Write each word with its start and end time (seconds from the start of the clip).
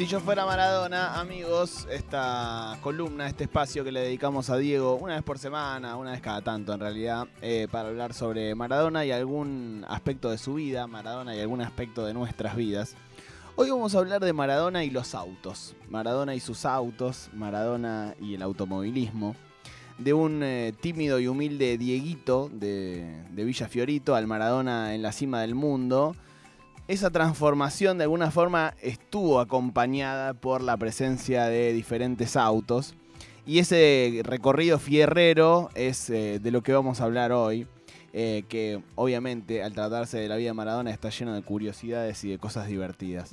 Si 0.00 0.06
yo 0.06 0.18
fuera 0.18 0.46
Maradona, 0.46 1.20
amigos, 1.20 1.86
esta 1.90 2.78
columna, 2.80 3.26
este 3.26 3.44
espacio 3.44 3.84
que 3.84 3.92
le 3.92 4.00
dedicamos 4.00 4.48
a 4.48 4.56
Diego 4.56 4.94
una 4.94 5.12
vez 5.12 5.22
por 5.22 5.38
semana, 5.38 5.96
una 5.96 6.12
vez 6.12 6.22
cada 6.22 6.40
tanto 6.40 6.72
en 6.72 6.80
realidad, 6.80 7.28
eh, 7.42 7.68
para 7.70 7.90
hablar 7.90 8.14
sobre 8.14 8.54
Maradona 8.54 9.04
y 9.04 9.12
algún 9.12 9.84
aspecto 9.86 10.30
de 10.30 10.38
su 10.38 10.54
vida, 10.54 10.86
Maradona 10.86 11.36
y 11.36 11.40
algún 11.40 11.60
aspecto 11.60 12.06
de 12.06 12.14
nuestras 12.14 12.56
vidas. 12.56 12.96
Hoy 13.56 13.68
vamos 13.68 13.94
a 13.94 13.98
hablar 13.98 14.22
de 14.22 14.32
Maradona 14.32 14.84
y 14.84 14.88
los 14.88 15.14
autos, 15.14 15.76
Maradona 15.90 16.34
y 16.34 16.40
sus 16.40 16.64
autos, 16.64 17.28
Maradona 17.34 18.14
y 18.22 18.34
el 18.36 18.40
automovilismo, 18.40 19.36
de 19.98 20.14
un 20.14 20.42
eh, 20.42 20.72
tímido 20.80 21.20
y 21.20 21.28
humilde 21.28 21.76
Dieguito 21.76 22.48
de, 22.50 23.22
de 23.32 23.44
Villa 23.44 23.68
Fiorito 23.68 24.14
al 24.14 24.26
Maradona 24.26 24.94
en 24.94 25.02
la 25.02 25.12
cima 25.12 25.42
del 25.42 25.54
mundo 25.54 26.16
esa 26.92 27.10
transformación 27.10 27.98
de 27.98 28.04
alguna 28.04 28.30
forma 28.32 28.74
estuvo 28.82 29.38
acompañada 29.38 30.34
por 30.34 30.60
la 30.60 30.76
presencia 30.76 31.44
de 31.44 31.72
diferentes 31.72 32.36
autos. 32.36 32.94
Y 33.46 33.60
ese 33.60 34.22
recorrido 34.24 34.78
fierrero 34.78 35.70
es 35.74 36.10
eh, 36.10 36.40
de 36.40 36.50
lo 36.50 36.62
que 36.62 36.72
vamos 36.72 37.00
a 37.00 37.04
hablar 37.04 37.30
hoy. 37.32 37.66
eh, 38.12 38.42
que 38.48 38.82
obviamente 38.96 39.62
al 39.62 39.72
tratarse 39.72 40.18
de 40.18 40.28
la 40.28 40.34
vida 40.36 40.48
de 40.48 40.54
Maradona 40.54 40.90
está 40.90 41.10
lleno 41.10 41.32
de 41.32 41.42
curiosidades 41.42 42.24
y 42.24 42.30
de 42.30 42.38
cosas 42.38 42.66
divertidas. 42.66 43.30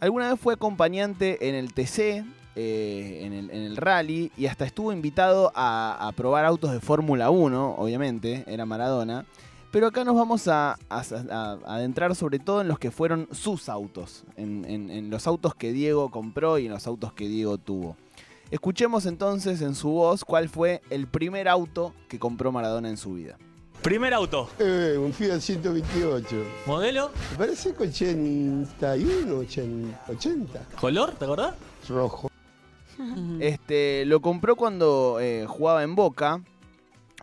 Alguna 0.00 0.30
vez 0.30 0.38
fue 0.38 0.52
acompañante 0.52 1.48
en 1.48 1.54
el 1.54 1.72
TC, 1.72 2.22
eh, 2.56 3.20
en, 3.24 3.32
el, 3.32 3.50
en 3.50 3.62
el 3.62 3.76
rally, 3.78 4.30
y 4.36 4.46
hasta 4.46 4.66
estuvo 4.66 4.92
invitado 4.92 5.50
a, 5.54 5.96
a 6.08 6.12
probar 6.12 6.44
autos 6.44 6.72
de 6.72 6.80
Fórmula 6.80 7.30
1, 7.30 7.76
obviamente, 7.78 8.44
era 8.46 8.66
Maradona. 8.66 9.24
Pero 9.76 9.88
acá 9.88 10.04
nos 10.04 10.14
vamos 10.16 10.48
a, 10.48 10.72
a- 10.88 11.02
a- 11.30 11.58
a 11.66 11.74
adentrar 11.74 12.14
sobre 12.16 12.38
todo 12.38 12.62
en 12.62 12.68
los 12.68 12.78
que 12.78 12.90
fueron 12.90 13.28
sus 13.30 13.68
autos, 13.68 14.24
en, 14.38 14.64
en- 14.64 14.88
en 14.88 15.10
los 15.10 15.26
autos 15.26 15.54
que 15.54 15.70
Diego 15.70 16.10
compró 16.10 16.56
y 16.58 16.64
en 16.64 16.72
los 16.72 16.86
autos 16.86 17.12
que 17.12 17.28
Diego 17.28 17.58
tuvo. 17.58 17.94
Escuchemos 18.50 19.04
entonces 19.04 19.60
en 19.60 19.74
su 19.74 19.90
voz 19.90 20.24
cuál 20.24 20.48
fue 20.48 20.80
el 20.88 21.06
primer 21.06 21.46
auto 21.46 21.92
que 22.08 22.18
compró 22.18 22.50
Maradona 22.52 22.88
en 22.88 22.96
su 22.96 23.12
vida. 23.12 23.36
Primer 23.82 24.14
auto. 24.14 24.48
Eh, 24.58 24.96
un 24.98 25.12
Fiat 25.12 25.40
128. 25.40 26.24
Modelo. 26.64 27.10
Me 27.32 27.36
parece 27.36 27.74
que 27.74 27.82
81, 27.82 29.36
80, 29.40 30.04
80. 30.08 30.66
Color, 30.80 31.10
¿te 31.16 31.24
acordás? 31.26 31.54
Rojo. 31.86 32.30
Este, 33.40 34.06
lo 34.06 34.22
compró 34.22 34.56
cuando 34.56 35.18
eh, 35.20 35.44
jugaba 35.46 35.82
en 35.82 35.94
Boca. 35.94 36.40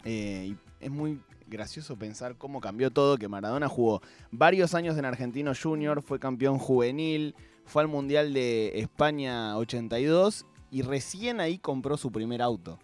eh, 0.03 0.49
y 0.51 0.57
es 0.85 0.91
muy 0.91 1.19
gracioso 1.53 1.95
pensar 1.95 2.35
cómo 2.37 2.59
cambió 2.59 2.91
todo, 2.91 3.17
que 3.17 3.29
Maradona 3.29 3.69
jugó 3.69 4.01
varios 4.31 4.73
años 4.73 4.97
en 4.97 5.05
Argentino 5.05 5.53
Junior, 5.55 6.01
fue 6.01 6.19
campeón 6.19 6.57
juvenil, 6.59 7.33
fue 7.65 7.81
al 7.83 7.87
Mundial 7.87 8.33
de 8.33 8.73
España 8.79 9.57
82 9.57 10.45
y 10.71 10.81
recién 10.81 11.39
ahí 11.39 11.57
compró 11.59 11.95
su 11.95 12.11
primer 12.11 12.41
auto. 12.41 12.77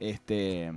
Este, 0.00 0.70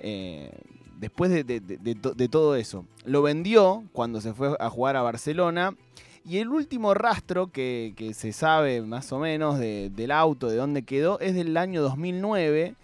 eh, 0.00 0.50
después 0.98 1.30
de, 1.30 1.44
de- 1.44 1.60
de- 1.60 1.76
de 1.78 1.94
to- 1.94 2.14
de 2.14 2.28
todo 2.28 2.56
eso. 2.56 2.86
Lo 3.04 3.22
vendió 3.22 3.84
cuando 3.92 4.20
se 4.20 4.32
fue 4.32 4.56
a 4.58 4.70
jugar 4.70 4.96
a 4.96 5.02
Barcelona. 5.02 5.74
Y 6.22 6.36
el 6.38 6.48
último 6.48 6.92
rastro 6.92 7.46
que, 7.50 7.94
que 7.96 8.12
se 8.12 8.32
sabe 8.32 8.82
más 8.82 9.10
o 9.12 9.18
menos 9.18 9.58
de- 9.58 9.90
del 9.90 10.10
auto, 10.10 10.48
de 10.48 10.56
dónde 10.56 10.82
quedó, 10.82 11.18
es 11.20 11.34
del 11.34 11.56
año 11.56 11.80
2009, 11.82 12.74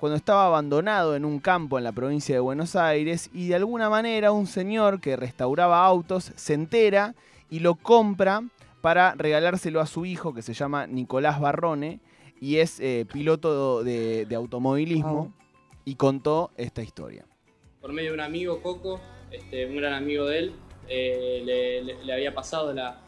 cuando 0.00 0.16
estaba 0.16 0.46
abandonado 0.46 1.14
en 1.14 1.24
un 1.26 1.38
campo 1.40 1.76
en 1.78 1.84
la 1.84 1.92
provincia 1.92 2.34
de 2.34 2.40
Buenos 2.40 2.74
Aires. 2.74 3.28
Y 3.34 3.48
de 3.48 3.54
alguna 3.56 3.90
manera 3.90 4.32
un 4.32 4.46
señor 4.46 5.00
que 5.00 5.14
restauraba 5.16 5.84
autos 5.84 6.32
se 6.36 6.54
entera 6.54 7.14
y 7.50 7.60
lo 7.60 7.74
compra 7.74 8.42
para 8.80 9.14
regalárselo 9.14 9.80
a 9.80 9.86
su 9.86 10.06
hijo, 10.06 10.32
que 10.32 10.40
se 10.40 10.54
llama 10.54 10.86
Nicolás 10.86 11.38
Barrone, 11.38 12.00
y 12.40 12.56
es 12.56 12.80
eh, 12.80 13.04
piloto 13.12 13.84
de, 13.84 14.24
de 14.24 14.34
automovilismo, 14.34 15.34
y 15.84 15.96
contó 15.96 16.50
esta 16.56 16.82
historia. 16.82 17.26
por 17.82 17.92
medio 17.92 18.10
de 18.10 18.14
un 18.14 18.20
amigo, 18.20 18.62
Coco, 18.62 19.00
este, 19.30 19.66
un 19.66 19.76
gran 19.76 19.92
amigo 19.92 20.24
de 20.26 20.38
él, 20.38 20.52
eh, 20.88 21.42
le, 21.44 21.82
le- 21.82 22.04
le 22.04 22.12
había 22.12 22.34
pasado 22.34 22.72
la, 22.72 23.00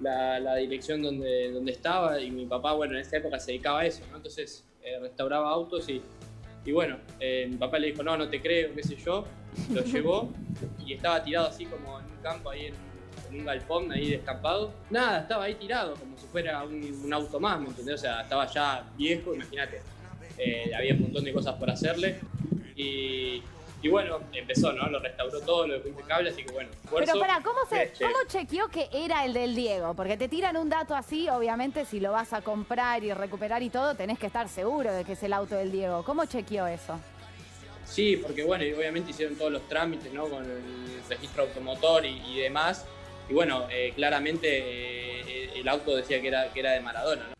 la- 0.00 0.38
la 0.38 0.54
dirección 0.56 1.02
donde, 1.02 1.50
donde 1.52 1.72
estaba 1.72 2.20
y 2.20 2.30
mi 2.30 2.46
papá, 2.46 2.74
bueno, 2.74 2.94
en 2.94 3.00
esa 3.00 3.16
época 3.16 3.40
se 3.40 3.52
dedicaba 3.52 3.80
a 3.80 3.86
eso, 3.86 4.02
¿no? 4.10 4.16
Entonces 4.18 4.64
eh, 4.82 4.98
restauraba 5.00 5.50
autos 5.50 5.88
y, 5.88 6.00
y 6.64 6.72
bueno, 6.72 6.98
eh, 7.20 7.46
mi 7.50 7.56
papá 7.56 7.78
le 7.78 7.88
dijo, 7.88 8.02
no, 8.02 8.16
no 8.16 8.28
te 8.28 8.40
creo, 8.40 8.74
qué 8.74 8.82
sé 8.82 8.96
yo, 8.96 9.24
lo 9.72 9.82
llevó 9.84 10.32
y 10.84 10.94
estaba 10.94 11.22
tirado 11.22 11.48
así 11.48 11.66
como 11.66 11.98
en 12.00 12.06
un 12.06 12.22
campo 12.22 12.50
ahí 12.50 12.66
en, 12.66 12.74
en 13.30 13.40
un 13.40 13.46
galpón 13.46 13.92
ahí 13.92 14.10
descampado. 14.10 14.72
Nada, 14.90 15.20
estaba 15.20 15.44
ahí 15.44 15.54
tirado 15.54 15.94
como 15.94 16.16
si 16.18 16.26
fuera 16.26 16.62
un, 16.64 16.82
un 17.04 17.12
auto 17.12 17.40
más, 17.40 17.60
¿me 17.60 17.68
entendés? 17.68 17.96
O 17.96 17.98
sea, 17.98 18.22
estaba 18.22 18.46
ya 18.46 18.84
viejo, 18.96 19.34
imagínate. 19.34 19.80
Eh, 20.38 20.70
había 20.76 20.94
un 20.94 21.02
montón 21.02 21.24
de 21.24 21.32
cosas 21.32 21.56
por 21.56 21.68
hacerle 21.68 22.20
y, 22.76 23.42
y 23.80 23.88
bueno, 23.88 24.18
empezó, 24.32 24.72
¿no? 24.72 24.88
Lo 24.88 24.98
restauró 24.98 25.40
todo, 25.40 25.66
lo 25.66 25.74
dejó 25.74 25.88
impecable, 25.88 26.30
así 26.30 26.42
que 26.42 26.52
bueno, 26.52 26.70
esfuerzo. 26.70 27.12
Pero 27.12 27.20
para, 27.20 27.42
¿cómo, 27.42 27.58
se, 27.68 27.84
Este, 27.84 28.04
¿cómo 28.04 28.16
chequeó 28.26 28.68
que 28.68 28.88
era 28.92 29.24
el 29.24 29.32
del 29.32 29.54
Diego? 29.54 29.94
Porque 29.94 30.16
te 30.16 30.28
tiran 30.28 30.56
un 30.56 30.68
dato 30.68 30.96
así, 30.96 31.28
obviamente 31.28 31.84
si 31.84 32.00
lo 32.00 32.12
vas 32.12 32.32
a 32.32 32.42
comprar 32.42 33.04
y 33.04 33.12
recuperar 33.12 33.62
y 33.62 33.70
todo, 33.70 33.94
tenés 33.94 34.18
que 34.18 34.26
estar 34.26 34.48
seguro 34.48 34.92
de 34.92 35.04
que 35.04 35.12
es 35.12 35.22
el 35.22 35.32
auto 35.32 35.54
del 35.54 35.70
Diego. 35.70 36.02
¿Cómo 36.04 36.24
chequeó 36.24 36.66
eso? 36.66 36.98
Sí, 37.84 38.16
porque 38.16 38.44
bueno, 38.44 38.64
obviamente 38.76 39.12
hicieron 39.12 39.36
todos 39.36 39.52
los 39.52 39.66
trámites, 39.68 40.12
¿no? 40.12 40.26
Con 40.26 40.44
el 40.44 41.02
registro 41.08 41.44
automotor 41.44 42.04
y, 42.04 42.20
y 42.26 42.40
demás. 42.40 42.84
Y 43.28 43.34
bueno, 43.34 43.66
eh, 43.70 43.92
claramente 43.94 44.48
eh, 44.48 45.50
el 45.54 45.68
auto 45.68 45.94
decía 45.94 46.20
que 46.20 46.28
era, 46.28 46.52
que 46.52 46.60
era 46.60 46.72
de 46.72 46.80
Maradona, 46.80 47.28
¿no? 47.28 47.37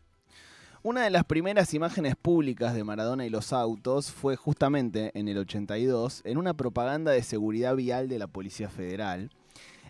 Una 0.82 1.02
de 1.02 1.10
las 1.10 1.24
primeras 1.24 1.74
imágenes 1.74 2.14
públicas 2.14 2.72
de 2.72 2.84
Maradona 2.84 3.26
y 3.26 3.30
los 3.30 3.52
autos 3.52 4.12
fue 4.12 4.36
justamente 4.36 5.10
en 5.14 5.26
el 5.26 5.38
82, 5.38 6.22
en 6.24 6.38
una 6.38 6.54
propaganda 6.54 7.10
de 7.10 7.24
seguridad 7.24 7.74
vial 7.74 8.08
de 8.08 8.20
la 8.20 8.28
Policía 8.28 8.68
Federal, 8.68 9.30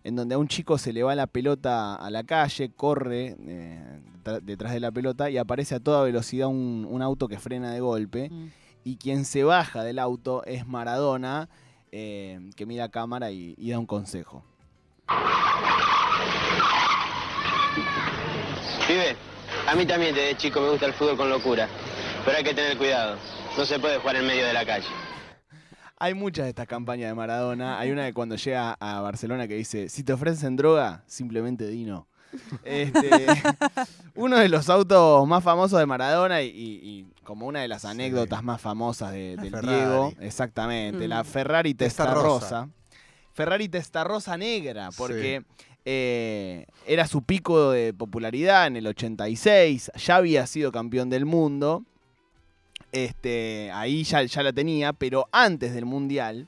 en 0.02 0.16
donde 0.16 0.34
a 0.34 0.38
un 0.38 0.48
chico 0.48 0.78
se 0.78 0.94
le 0.94 1.02
va 1.02 1.14
la 1.14 1.26
pelota 1.26 1.94
a 1.94 2.10
la 2.10 2.24
calle, 2.24 2.70
corre 2.70 3.36
eh, 3.46 4.00
detrás 4.42 4.72
de 4.72 4.80
la 4.80 4.90
pelota 4.90 5.28
y 5.28 5.36
aparece 5.36 5.74
a 5.74 5.80
toda 5.80 6.02
velocidad 6.04 6.48
un, 6.48 6.86
un 6.88 7.02
auto 7.02 7.28
que 7.28 7.38
frena 7.38 7.70
de 7.70 7.80
golpe. 7.80 8.30
Y 8.82 8.96
quien 8.96 9.26
se 9.26 9.44
baja 9.44 9.84
del 9.84 9.98
auto 9.98 10.42
es 10.46 10.66
Maradona, 10.66 11.50
eh, 11.92 12.40
que 12.56 12.64
mira 12.64 12.84
a 12.84 12.88
cámara 12.88 13.30
y, 13.30 13.54
y 13.58 13.70
da 13.70 13.78
un 13.78 13.86
consejo. 13.86 14.42
Pibe, 18.86 19.16
a 19.70 19.74
mí 19.74 19.86
también 19.86 20.14
desde 20.14 20.36
chico 20.36 20.60
me 20.60 20.70
gusta 20.70 20.86
el 20.86 20.92
fútbol 20.94 21.16
con 21.16 21.28
locura, 21.30 21.68
pero 22.24 22.36
hay 22.36 22.44
que 22.44 22.54
tener 22.54 22.76
cuidado. 22.76 23.16
No 23.56 23.64
se 23.64 23.78
puede 23.78 23.98
jugar 23.98 24.16
en 24.16 24.26
medio 24.26 24.46
de 24.46 24.52
la 24.52 24.64
calle. 24.64 24.86
Hay 25.98 26.14
muchas 26.14 26.44
de 26.44 26.50
estas 26.50 26.66
campañas 26.68 27.08
de 27.10 27.14
Maradona. 27.14 27.78
Hay 27.78 27.90
una 27.90 28.04
de 28.04 28.12
cuando 28.14 28.36
llega 28.36 28.76
a 28.78 29.00
Barcelona 29.00 29.48
que 29.48 29.54
dice, 29.54 29.88
si 29.88 30.04
te 30.04 30.12
ofrecen 30.12 30.54
droga, 30.56 31.02
simplemente 31.06 31.66
di 31.66 31.84
no. 31.84 32.06
Este, 32.64 33.26
uno 34.14 34.36
de 34.38 34.48
los 34.48 34.68
autos 34.68 35.26
más 35.26 35.42
famosos 35.42 35.78
de 35.78 35.86
Maradona 35.86 36.42
y, 36.42 36.48
y- 36.48 36.80
y 36.82 37.06
como 37.24 37.46
una 37.46 37.60
de 37.62 37.68
las 37.68 37.84
anécdotas 37.84 38.42
más 38.44 38.60
famosas 38.60 39.12
de- 39.12 39.36
del 39.36 39.50
Ferrari. 39.50 39.76
Diego, 39.76 40.12
exactamente, 40.20 41.06
Mm. 41.06 41.08
la 41.10 41.24
Ferrari 41.24 41.74
Testarossa. 41.74 42.38
Testarossa. 42.40 42.68
Ferrari 43.32 43.68
Testarossa 43.68 44.36
negra, 44.36 44.90
porque 44.96 45.42
eh, 45.90 46.66
era 46.86 47.06
su 47.06 47.22
pico 47.22 47.70
de 47.70 47.94
popularidad 47.94 48.66
en 48.66 48.76
el 48.76 48.86
86, 48.88 49.90
ya 49.96 50.16
había 50.16 50.46
sido 50.46 50.70
campeón 50.70 51.08
del 51.08 51.24
mundo, 51.24 51.82
este, 52.92 53.70
ahí 53.72 54.04
ya, 54.04 54.22
ya 54.22 54.42
la 54.42 54.52
tenía, 54.52 54.92
pero 54.92 55.30
antes 55.32 55.72
del 55.72 55.86
Mundial 55.86 56.46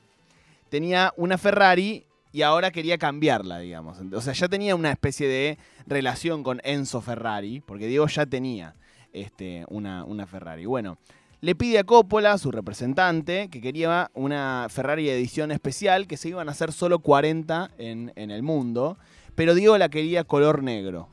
tenía 0.69 1.11
una 1.17 1.39
Ferrari 1.39 2.05
y 2.31 2.43
ahora 2.43 2.69
quería 2.69 2.99
cambiarla, 2.99 3.57
digamos. 3.57 3.97
O 4.13 4.21
sea, 4.21 4.33
ya 4.33 4.47
tenía 4.47 4.75
una 4.75 4.91
especie 4.91 5.27
de 5.27 5.57
relación 5.87 6.43
con 6.43 6.61
Enzo 6.63 7.01
Ferrari, 7.01 7.61
porque 7.61 7.87
Diego 7.87 8.05
ya 8.05 8.27
tenía 8.27 8.75
este, 9.11 9.65
una, 9.69 10.05
una 10.05 10.27
Ferrari. 10.27 10.67
Bueno, 10.67 10.99
le 11.39 11.55
pide 11.55 11.79
a 11.79 11.83
Coppola, 11.83 12.37
su 12.37 12.51
representante, 12.51 13.49
que 13.49 13.59
quería 13.59 14.11
una 14.13 14.67
Ferrari 14.69 15.09
edición 15.09 15.51
especial, 15.51 16.05
que 16.05 16.15
se 16.15 16.29
iban 16.29 16.47
a 16.47 16.51
hacer 16.51 16.71
solo 16.71 16.99
40 16.99 17.71
en, 17.79 18.13
en 18.15 18.29
el 18.29 18.43
mundo, 18.43 18.99
pero 19.35 19.53
Diego 19.55 19.77
la 19.77 19.89
quería 19.89 20.23
color 20.23 20.63
negro. 20.63 21.07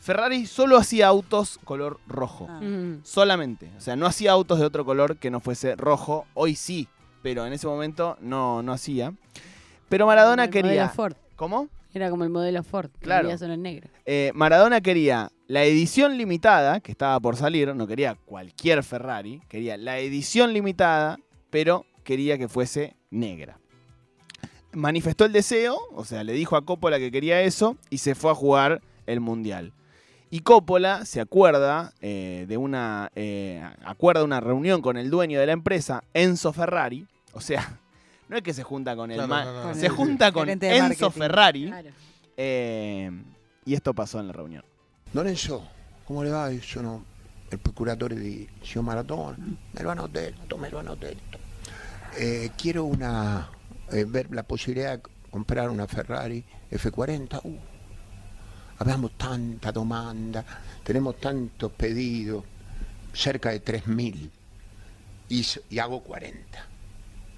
Ferrari 0.00 0.46
solo 0.46 0.78
hacía 0.78 1.08
autos 1.08 1.58
color 1.64 2.00
rojo. 2.08 2.48
Solamente. 3.02 3.70
O 3.76 3.80
sea, 3.80 3.96
no 3.96 4.06
hacía 4.06 4.32
autos 4.32 4.58
de 4.58 4.64
otro 4.64 4.84
color 4.84 5.16
que 5.18 5.30
no 5.30 5.40
fuese 5.40 5.76
rojo. 5.76 6.26
Hoy 6.34 6.54
sí, 6.54 6.88
pero 7.22 7.46
en 7.46 7.52
ese 7.52 7.66
momento 7.66 8.16
no, 8.20 8.62
no 8.62 8.72
hacía. 8.72 9.12
Pero 9.90 10.06
Maradona 10.06 10.46
Como 10.48 10.56
el 10.58 10.62
modelo 10.64 10.68
quería. 10.68 10.88
Ford. 10.88 11.14
¿Cómo? 11.36 11.68
Era 11.92 12.08
como 12.08 12.22
el 12.24 12.30
modelo 12.30 12.62
Ford, 12.62 12.90
que 12.92 13.00
Claro. 13.00 13.36
solo 13.36 13.54
en 13.54 13.62
negro. 13.62 13.90
Eh, 14.06 14.30
Maradona 14.34 14.80
quería 14.80 15.30
la 15.48 15.64
edición 15.64 16.16
limitada, 16.16 16.80
que 16.80 16.92
estaba 16.92 17.18
por 17.20 17.36
salir, 17.36 17.74
no 17.74 17.86
quería 17.86 18.14
cualquier 18.26 18.82
Ferrari, 18.84 19.42
quería 19.48 19.76
la 19.76 19.98
edición 19.98 20.52
limitada, 20.52 21.18
pero 21.50 21.84
quería 22.04 22.38
que 22.38 22.48
fuese 22.48 22.94
negra. 23.10 23.58
Manifestó 24.72 25.24
el 25.24 25.32
deseo, 25.32 25.78
o 25.94 26.04
sea, 26.04 26.22
le 26.22 26.32
dijo 26.32 26.56
a 26.56 26.64
Coppola 26.64 26.98
que 26.98 27.10
quería 27.10 27.40
eso 27.42 27.76
y 27.90 27.98
se 27.98 28.14
fue 28.14 28.30
a 28.30 28.34
jugar 28.34 28.80
el 29.06 29.20
Mundial. 29.20 29.72
Y 30.30 30.40
Coppola 30.40 31.04
se 31.06 31.20
acuerda 31.20 31.92
eh, 32.00 32.44
de 32.48 32.56
una 32.56 33.10
eh, 33.16 33.60
acuerda 33.84 34.22
una 34.22 34.38
reunión 34.38 34.80
con 34.80 34.96
el 34.96 35.10
dueño 35.10 35.40
de 35.40 35.46
la 35.46 35.52
empresa, 35.52 36.04
Enzo 36.14 36.52
Ferrari. 36.52 37.06
O 37.32 37.40
sea, 37.40 37.80
no 38.28 38.36
es 38.36 38.42
que 38.44 38.54
se 38.54 38.62
junta 38.62 38.94
con 38.94 39.10
el 39.10 39.16
Claro, 39.16 39.28
ma- 39.28 39.44
no, 39.44 39.52
no, 39.52 39.64
no. 39.70 39.74
se 39.74 39.88
junta 39.88 40.30
con 40.30 40.48
Enzo 40.48 40.66
marketing. 40.68 41.10
Ferrari. 41.10 41.66
Claro. 41.66 41.88
eh, 42.36 43.10
y 43.64 43.74
esto 43.74 43.92
pasó 43.92 44.20
en 44.20 44.28
la 44.28 44.32
reunión. 44.32 44.64
Don 45.12 45.26
Enzo, 45.26 45.66
come 46.06 46.24
le 46.26 46.30
va? 46.30 46.48
Io 46.52 46.62
sono 46.62 47.04
il 47.50 47.58
procuratore 47.58 48.14
di 48.14 48.48
signor 48.62 48.84
Maradona. 48.84 49.36
Me 49.72 49.82
lo 49.82 49.90
hanno 49.90 50.06
detto, 50.06 50.56
me 50.56 50.70
lo 50.70 50.78
hanno 50.78 50.94
detto. 50.94 51.38
Eh, 52.16 52.52
quiero 52.56 52.84
una, 52.84 53.48
eh, 53.92 54.04
ver 54.04 54.30
la 54.34 54.42
posibilidad 54.42 54.98
de 54.98 55.02
comprare 55.30 55.68
una 55.68 55.86
Ferrari 55.86 56.44
F40. 56.70 57.40
Uh, 57.44 57.56
abbiamo 58.78 59.10
tanta 59.10 59.70
domanda, 59.72 60.44
tenemos 60.82 61.18
tantos 61.20 61.72
pedidos, 61.72 62.44
cerca 63.12 63.50
de 63.50 63.62
3.000. 63.64 64.30
Y, 65.28 65.40
s- 65.40 65.62
y 65.70 65.78
hago 65.78 66.02
40. 66.02 66.66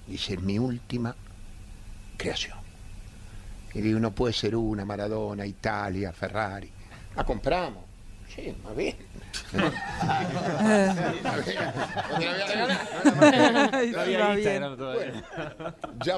Dice, 0.07 0.33
es 0.33 0.41
mi 0.41 0.57
última 0.59 1.15
creación. 2.17 2.57
Y 3.73 3.81
digo, 3.81 3.99
no 3.99 4.11
puede 4.11 4.33
ser 4.33 4.55
una, 4.55 4.85
Maradona, 4.85 5.45
Italia, 5.45 6.11
Ferrari. 6.13 6.71
La 7.15 7.23
compramos. 7.23 7.83
Sí, 8.33 8.55
va 8.65 8.73
bien. 8.73 8.95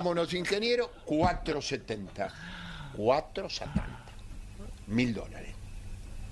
Unos 0.05 0.33
ingenieros, 0.33 0.89
470. 1.05 2.29
470. 2.95 3.97
Mil 4.87 5.13
dólares. 5.13 5.53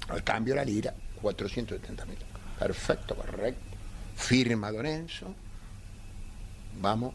Al 0.10 0.24
cambio 0.24 0.56
la 0.56 0.64
lira, 0.64 0.94
470 1.22 2.06
mil. 2.06 2.18
Perfecto, 2.60 3.16
correcto. 3.16 3.62
Firma 4.16 4.72
Don 4.72 4.86
Enzo. 4.86 5.34
Vamos, 6.80 7.14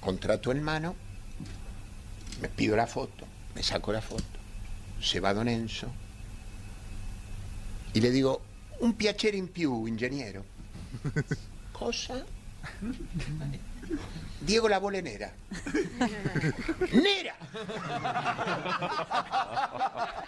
contrato 0.00 0.52
en 0.52 0.62
mano. 0.62 0.94
Me 2.40 2.48
pido 2.48 2.76
la 2.76 2.86
foto, 2.86 3.26
me 3.54 3.62
saco 3.62 3.92
la 3.92 4.00
foto. 4.00 4.24
Se 5.00 5.20
va 5.20 5.34
Don 5.34 5.48
Enzo. 5.48 5.88
Y 7.92 8.00
le 8.00 8.10
digo, 8.10 8.42
un 8.78 8.94
piacere 8.94 9.36
in 9.36 9.50
più, 9.50 9.86
ingegnero. 9.86 10.44
Cosa? 11.72 12.24
Diego 14.38 14.68
la 14.68 14.78
vuole 14.78 15.00
nera. 15.00 15.32
Nera! 16.92 17.34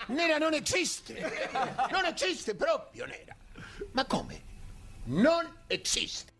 Nera 0.08 0.38
non 0.38 0.54
esiste! 0.54 1.20
Non 1.90 2.04
esiste 2.06 2.54
proprio 2.54 3.06
nera! 3.06 3.36
Ma 3.92 4.04
come? 4.06 4.40
Non 5.04 5.46
esiste! 5.68 6.32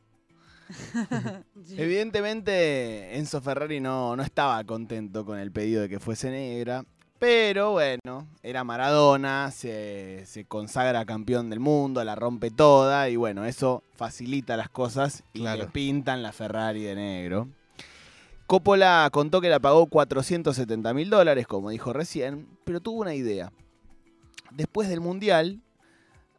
Evidentemente 1.77 3.15
Enzo 3.15 3.41
Ferrari 3.41 3.81
no, 3.81 4.17
no 4.17 4.23
estaba 4.23 4.63
contento 4.65 5.25
con 5.25 5.39
el 5.39 5.53
pedido 5.53 5.83
de 5.83 5.89
que 5.89 5.99
fuese 5.99 6.31
negra, 6.31 6.85
pero 7.23 7.71
bueno, 7.71 8.27
era 8.43 8.65
Maradona, 8.65 9.53
se, 9.53 10.25
se 10.27 10.45
consagra 10.45 11.05
campeón 11.05 11.51
del 11.51 11.61
mundo, 11.61 12.03
la 12.03 12.17
rompe 12.17 12.51
toda 12.51 13.09
y 13.11 13.15
bueno, 13.15 13.45
eso 13.45 13.85
facilita 13.95 14.57
las 14.57 14.69
cosas 14.69 15.23
y 15.33 15.43
Claro. 15.43 15.63
le 15.63 15.69
pintan 15.69 16.21
la 16.25 16.33
Ferrari 16.33 16.83
de 16.83 16.97
negro. 16.97 17.47
Coppola 18.49 19.09
contó 19.13 19.41
que 19.41 19.49
la 19.49 19.61
pagó 19.61 19.87
470 19.87 20.93
mil 20.95 21.11
dólares, 21.11 21.47
como 21.47 21.71
dijo 21.71 21.93
recién, 21.93 22.49
pero 22.65 22.81
tuvo 22.81 23.03
una 23.03 23.15
idea. 23.15 23.53
Después 24.51 24.89
del 24.89 25.01
Mundial, 25.01 25.61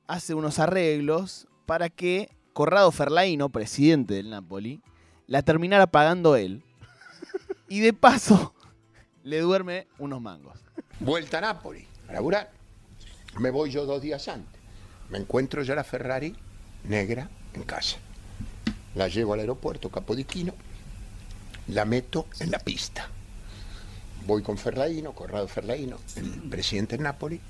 hace 0.08 0.34
unos 0.34 0.60
arreglos 0.60 1.48
para 1.66 1.88
que 1.88 2.30
Corrado 2.52 2.92
Ferlaino, 2.92 3.48
presidente 3.48 4.16
del 4.16 4.32
Napoli, 4.32 4.82
la 5.28 5.44
terminara 5.44 5.88
pagando 5.88 6.36
él. 6.36 6.62
Y 7.70 7.80
de 7.80 7.94
paso, 7.94 8.54
le 9.24 9.40
duerme 9.40 9.88
unos 9.98 10.20
mangos. 10.22 10.63
Vuelta 11.04 11.40
a 11.40 11.42
Nápoles, 11.42 11.84
a 12.08 12.14
laburar. 12.14 12.50
Me 13.38 13.50
voy 13.50 13.70
yo 13.70 13.86
dos 13.86 14.02
días 14.02 14.26
antes. 14.30 14.62
Me 15.10 15.18
encuentro 15.18 15.62
ya 15.62 15.76
la 15.76 15.84
Ferrari 15.84 16.34
negra 16.86 17.30
en 17.54 17.64
casa. 17.64 17.98
La 18.96 19.10
llevo 19.10 19.34
al 19.34 19.42
aeropuerto 19.42 19.90
Capodiquino, 19.90 20.54
la 21.68 21.84
meto 21.84 22.28
en 22.40 22.52
la 22.52 22.60
pista. 22.60 23.10
Voy 24.26 24.44
con 24.44 24.58
Ferlaino, 24.58 25.12
Corrado 25.12 25.46
Ferlaino, 25.50 25.98
el 26.16 26.50
presidente 26.50 26.96
de 26.96 27.04
Nápoles, 27.04 27.42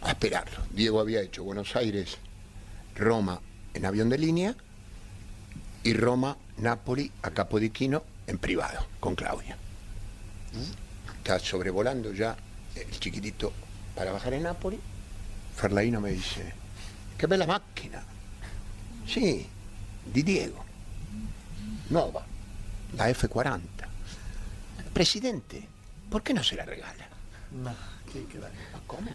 a 0.00 0.12
esperarlo. 0.12 0.64
Diego 0.70 1.00
había 1.00 1.20
hecho 1.20 1.44
Buenos 1.44 1.76
Aires, 1.76 2.16
Roma 2.96 3.42
en 3.74 3.84
avión 3.84 4.08
de 4.08 4.16
línea 4.16 4.56
y 5.82 5.92
Roma, 5.92 6.38
Nápoles 6.56 7.10
a 7.20 7.30
Capodiquino 7.30 8.02
en 8.26 8.38
privado, 8.38 8.86
con 9.00 9.14
Claudia 9.16 9.58
está 11.20 11.38
sobrevolando 11.38 12.12
ya 12.12 12.36
el 12.88 13.00
chiquitito 13.00 13.52
para 13.94 14.12
bajar 14.12 14.34
en 14.34 14.44
Nápoles. 14.44 14.80
Ferlaino 15.56 16.00
me 16.00 16.10
dice, 16.10 16.52
qué 17.18 17.26
bella 17.26 17.46
máquina. 17.46 18.02
Sí, 19.06 19.46
di 20.12 20.22
Diego. 20.22 20.64
Nova, 21.90 22.24
la 22.96 23.10
F40. 23.10 23.60
Presidente, 24.92 25.66
¿por 26.08 26.22
qué 26.22 26.32
no 26.32 26.42
se 26.42 26.56
la 26.56 26.64
regala? 26.64 27.08
No, 27.50 27.74
¿qué 28.12 28.24
queda? 28.26 28.50
¿Cómo? 28.86 29.10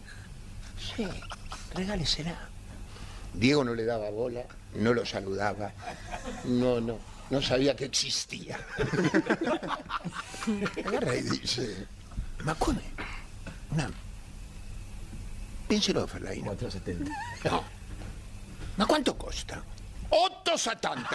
Sí, 0.78 1.06
regálesela. 1.74 2.38
Diego 3.32 3.64
no 3.64 3.74
le 3.74 3.84
daba 3.84 4.10
bola, 4.10 4.44
no 4.74 4.94
lo 4.94 5.04
saludaba, 5.04 5.72
no, 6.44 6.80
no, 6.80 6.98
no 7.30 7.42
sabía 7.42 7.76
que 7.76 7.86
existía. 7.86 8.58
Agarra 10.86 11.16
y 11.16 11.22
dice, 11.22 11.86
ma 12.44 12.54
come? 12.54 12.82
Una... 13.76 13.90
Penselo, 15.68 16.06
Ferlaino. 16.06 16.46
470. 16.46 17.10
No. 17.44 17.62
Ma 18.76 18.86
quanto 18.86 19.14
costa? 19.16 19.62
8,70. 20.08 21.06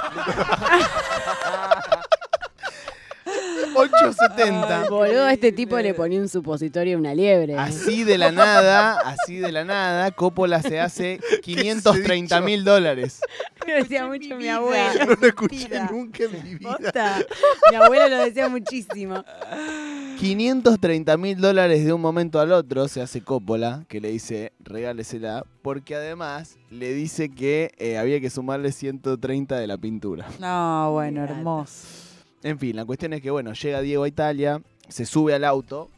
870. 3.75 4.89
Boludo, 4.89 5.25
a 5.25 5.33
este 5.33 5.51
tipo 5.51 5.79
le 5.79 5.95
ponía 5.95 6.19
un 6.19 6.29
supositorio 6.29 6.97
a 6.97 6.99
una 6.99 7.15
liebre. 7.15 7.57
Así 7.57 8.03
de 8.03 8.19
la 8.19 8.31
nada, 8.31 8.99
así 8.99 9.37
de 9.37 9.51
la 9.51 9.63
nada, 9.63 10.11
Coppola 10.11 10.61
se 10.61 10.79
hace 10.79 11.19
530 11.41 12.41
mil 12.41 12.63
dólares. 12.63 13.21
Lo 13.65 13.73
decía 13.73 14.05
mucho 14.05 14.35
mi 14.35 14.49
abuela. 14.49 15.05
No 15.05 15.15
lo 15.15 15.27
escuché 15.27 15.81
nunca 15.89 16.25
en 16.25 16.43
mi 16.43 16.55
vida. 16.55 16.77
Posta. 16.77 17.25
Mi 17.71 17.77
abuela 17.77 18.07
lo 18.07 18.17
decía 18.25 18.49
muchísimo. 18.49 19.23
530 20.21 21.17
mil 21.17 21.41
dólares 21.41 21.83
de 21.83 21.93
un 21.93 21.99
momento 21.99 22.39
al 22.39 22.51
otro 22.51 22.87
se 22.87 23.01
hace 23.01 23.23
Coppola, 23.23 23.85
que 23.87 23.99
le 23.99 24.11
dice 24.11 24.53
regálesela, 24.59 25.43
porque 25.63 25.95
además 25.95 26.59
le 26.69 26.93
dice 26.93 27.31
que 27.31 27.71
eh, 27.79 27.97
había 27.97 28.21
que 28.21 28.29
sumarle 28.29 28.71
130 28.71 29.57
de 29.57 29.65
la 29.65 29.79
pintura. 29.79 30.27
No, 30.39 30.91
bueno, 30.91 31.23
hermoso. 31.23 31.87
En 32.43 32.59
fin, 32.59 32.75
la 32.75 32.85
cuestión 32.85 33.13
es 33.13 33.21
que, 33.23 33.31
bueno, 33.31 33.53
llega 33.53 33.81
Diego 33.81 34.03
a 34.03 34.07
Italia, 34.07 34.61
se 34.89 35.07
sube 35.07 35.33
al 35.33 35.43
auto 35.43 35.89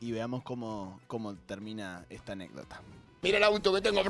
y 0.00 0.10
veamos 0.10 0.42
cómo, 0.42 0.98
cómo 1.06 1.36
termina 1.36 2.06
esta 2.10 2.32
anécdota. 2.32 2.82
Mira 3.22 3.38
el 3.38 3.44
auto 3.44 3.72
que 3.72 3.80
tengo. 3.80 4.02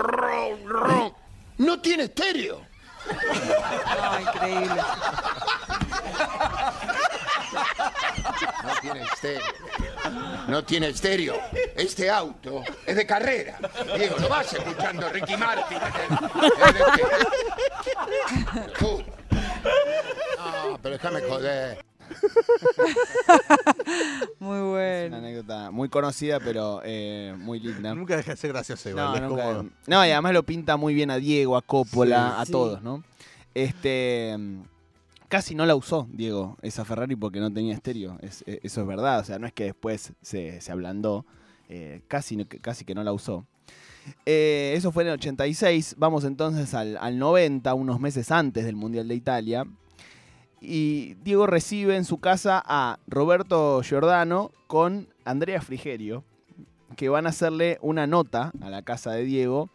No 1.59 1.81
tiene 1.83 2.05
estéreo. 2.05 2.63
No, 3.09 4.21
increíble. 4.21 4.81
No 9.23 9.35
tiene 9.35 9.39
estéreo. 9.39 10.47
No 10.49 10.65
tiene 10.65 10.89
estéreo. 10.89 11.35
Este 11.77 12.11
auto 12.11 12.63
es 12.87 12.97
de 12.97 13.07
carrera. 13.07 13.59
Diego, 13.97 14.17
lo 14.19 14.29
vas 14.29 14.53
escuchando 14.53 15.09
Ricky 15.11 15.37
Martin. 15.37 15.79
Este- 15.79 16.89
Tú. 18.79 19.03
No, 19.31 20.79
pero 20.83 20.95
déjame 20.95 21.21
joder. 21.23 21.85
Muy 24.39 24.57
Es 24.57 24.63
una 24.63 24.71
bueno. 24.71 25.17
anécdota 25.19 25.71
muy 25.71 25.89
conocida, 25.89 26.41
pero 26.41 26.81
eh, 26.85 27.35
muy 27.37 27.61
linda. 27.61 27.95
Nunca 27.95 28.17
deja 28.17 28.31
de 28.33 28.37
ser 28.37 28.53
gracioso 28.53 28.89
igual. 28.89 29.05
No, 29.07 29.15
es 29.17 29.23
nunca- 29.23 29.43
como- 29.45 29.71
no, 29.87 30.07
y 30.07 30.11
además 30.11 30.33
lo 30.33 30.43
pinta 30.43 30.77
muy 30.77 30.95
bien 30.95 31.11
a 31.11 31.17
Diego, 31.17 31.57
a 31.57 31.63
Coppola, 31.63 32.35
Sí. 32.37 32.43
a 32.43 32.45
Sí. 32.47 32.53
todos, 32.53 32.83
¿no? 32.83 33.03
Este. 33.55 34.37
Casi 35.29 35.55
no 35.55 35.67
la 35.67 35.75
usó 35.77 36.09
Diego, 36.11 36.57
esa 36.63 36.85
Ferrari, 36.85 37.15
porque 37.15 37.39
no 37.41 37.53
tenía 37.53 37.75
estéreo. 37.75 38.19
Es- 38.23 38.43
e- 38.47 38.61
eso 38.63 38.81
es 38.81 38.87
verdad. 38.87 39.21
O 39.21 39.25
sea, 39.25 39.39
no 39.39 39.47
es 39.47 39.53
que 39.53 39.65
después 39.65 40.13
se, 40.23 40.61
se 40.61 40.73
ablandó. 40.73 41.27
eh, 41.71 42.01
casi, 42.09 42.43
casi 42.47 42.87
que 42.87 42.95
no 42.95 43.05
la 43.05 43.13
usó. 43.13 43.45
Eh, 44.25 44.73
eso 44.75 44.91
fue 44.91 45.03
en 45.03 45.09
el 45.11 45.15
86. 45.17 45.97
Vamos 45.99 46.25
entonces 46.25 46.73
al, 46.73 46.97
al 46.97 47.19
90, 47.19 47.75
unos 47.75 48.01
meses 48.01 48.31
antes 48.31 48.65
del 48.65 48.75
Mundial 48.75 49.07
de 49.07 49.15
Italia. 49.15 49.65
Y 50.63 51.15
Diego 51.23 51.47
recibe 51.47 51.95
en 51.97 52.07
su 52.07 52.19
casa 52.19 52.63
a 52.65 52.99
Roberto 53.07 53.83
Giordano 53.83 54.51
con 54.67 55.09
Andrea 55.27 55.61
Frigerio, 55.61 56.25
que 56.97 57.11
van 57.11 57.27
a 57.27 57.29
hacerle 57.29 57.79
una 57.83 58.07
nota 58.07 58.51
a 58.63 58.71
la 58.71 58.81
casa 58.83 59.13
de 59.13 59.25
Diego 59.25 59.69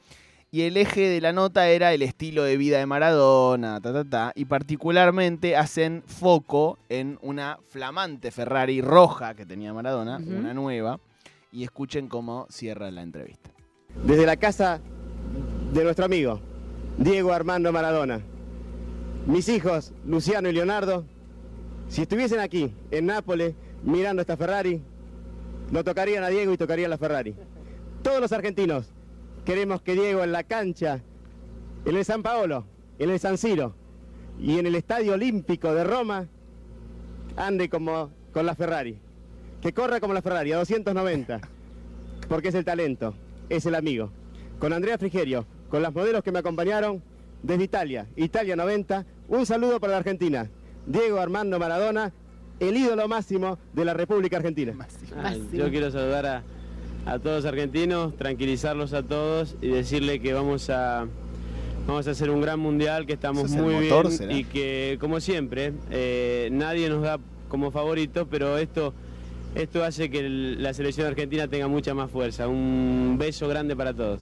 Y 0.54 0.62
el 0.62 0.78
eje 0.78 1.10
de 1.10 1.20
la 1.20 1.34
nota 1.34 1.68
era 1.70 1.96
el 1.96 2.04
estilo 2.04 2.44
de 2.44 2.58
vida 2.58 2.78
de 2.78 2.86
Maradona, 2.86 3.82
ta, 3.82 3.92
ta, 3.92 4.04
ta, 4.04 4.32
y 4.36 4.46
particularmente 4.46 5.58
hacen 5.58 6.04
foco 6.06 6.78
en 6.90 7.18
una 7.24 7.58
flamante 7.70 8.30
Ferrari 8.30 8.80
roja 8.80 9.34
que 9.34 9.48
tenía 9.48 9.74
Maradona, 9.74 10.18
una 10.18 10.54
nueva, 10.54 11.00
y 11.52 11.64
escuchen 11.64 12.08
cómo 12.08 12.46
cierra 12.52 12.92
la 12.92 13.02
entrevista. 13.02 13.50
desde 14.06 14.28
la 14.28 14.38
casa 14.38 14.80
de 15.74 15.84
nuestro 15.84 16.06
amigo, 16.06 16.40
Diego 17.00 17.34
Armando 17.34 17.72
Maradona. 17.72 18.22
Mis 19.26 19.50
hijos, 19.50 19.92
Luciano 20.06 20.50
y 20.50 20.54
Leonardo, 20.54 21.04
si 21.88 22.04
estuviesen 22.04 22.40
aquí, 22.40 22.72
en 22.92 23.08
Nápoles, 23.08 23.56
mirando 23.82 24.22
esta 24.22 24.38
Ferrari, 24.38 24.84
no 25.72 25.84
tocarían 25.84 26.24
a 26.24 26.30
Diego 26.30 26.54
y 26.54 26.58
tocarían 26.58 26.92
la 26.92 27.00
Ferrari. 27.00 27.34
Todos 28.04 28.22
los 28.22 28.32
argentinos 28.32 28.94
queremos 29.46 29.82
que 29.82 29.94
Diego 29.94 30.24
en 30.24 30.32
la 30.32 30.44
cancha, 30.44 31.02
en 31.86 31.98
el 31.98 32.06
San 32.06 32.24
Paolo, 32.24 32.66
en 33.00 33.10
el 33.10 33.20
San 33.20 33.38
Siro 33.38 33.76
y 34.40 34.58
en 34.60 34.66
el 34.66 34.76
Estadio 34.76 35.14
Olímpico 35.14 35.74
de 35.74 35.84
Roma, 35.84 36.28
ande 37.36 37.70
como 37.70 38.12
con 38.32 38.46
la 38.46 38.56
Ferrari. 38.56 38.98
Que 39.62 39.74
corra 39.74 40.00
como 40.00 40.14
la 40.14 40.22
Ferrari, 40.22 40.52
a 40.52 40.58
290 40.58 41.42
porque 42.30 42.50
es 42.50 42.56
el 42.56 42.66
talento, 42.66 43.14
es 43.50 43.66
el 43.66 43.76
amigo. 43.76 44.12
Con 44.60 44.74
Andrea 44.74 44.98
Frigerio, 44.98 45.46
con 45.70 45.82
las 45.82 45.94
modelos 45.94 46.24
que 46.24 46.32
me 46.32 46.40
acompañaron 46.40 47.02
desde 47.42 47.64
Italia, 47.64 48.08
Italia 48.16 48.56
90, 48.56 49.06
un 49.28 49.46
saludo 49.46 49.80
para 49.80 49.92
la 49.92 49.98
Argentina. 49.98 50.50
Diego 50.86 51.20
Armando 51.20 51.60
Maradona, 51.60 52.14
el 52.60 52.78
ídolo 52.78 53.08
máximo 53.08 53.58
de 53.74 53.86
la 53.86 53.94
República 53.94 54.38
Argentina. 54.38 54.74
Ah, 55.18 55.34
Yo 55.52 55.70
quiero 55.70 55.92
saludar 55.92 56.26
a, 56.26 56.44
a 57.06 57.20
todos 57.20 57.44
los 57.44 57.46
argentinos, 57.46 58.16
tranquilizarlos 58.18 58.94
a 58.94 59.04
todos 59.04 59.56
y 59.62 59.68
decirle 59.68 60.20
que 60.20 60.34
vamos 60.34 60.70
a 60.70 61.08
vamos 61.86 62.08
a 62.08 62.12
hacer 62.12 62.30
un 62.30 62.40
gran 62.42 62.60
mundial, 62.60 63.06
que 63.06 63.14
estamos 63.14 63.44
¿Ese 63.46 63.56
es 63.56 63.60
el 63.60 63.66
muy 63.66 63.74
motor, 63.90 64.08
bien 64.08 64.18
será? 64.18 64.34
y 64.34 64.44
que 64.46 64.98
como 65.02 65.20
siempre 65.20 65.74
eh, 65.92 66.48
nadie 66.52 66.88
nos 66.90 67.02
da 67.02 67.20
como 67.50 67.72
favorito, 67.72 68.28
pero 68.30 68.58
esto 68.58 68.94
esto 69.56 69.84
hace 69.84 70.10
que 70.10 70.20
el- 70.20 70.64
la 70.64 70.74
selección 70.74 71.06
argentina 71.08 71.48
tenga 71.48 71.68
mucha 71.68 71.94
más 71.94 72.10
fuerza. 72.10 72.48
Un 72.48 73.18
beso 73.20 73.48
grande 73.48 73.76
para 73.76 73.94
todos. 73.94 74.20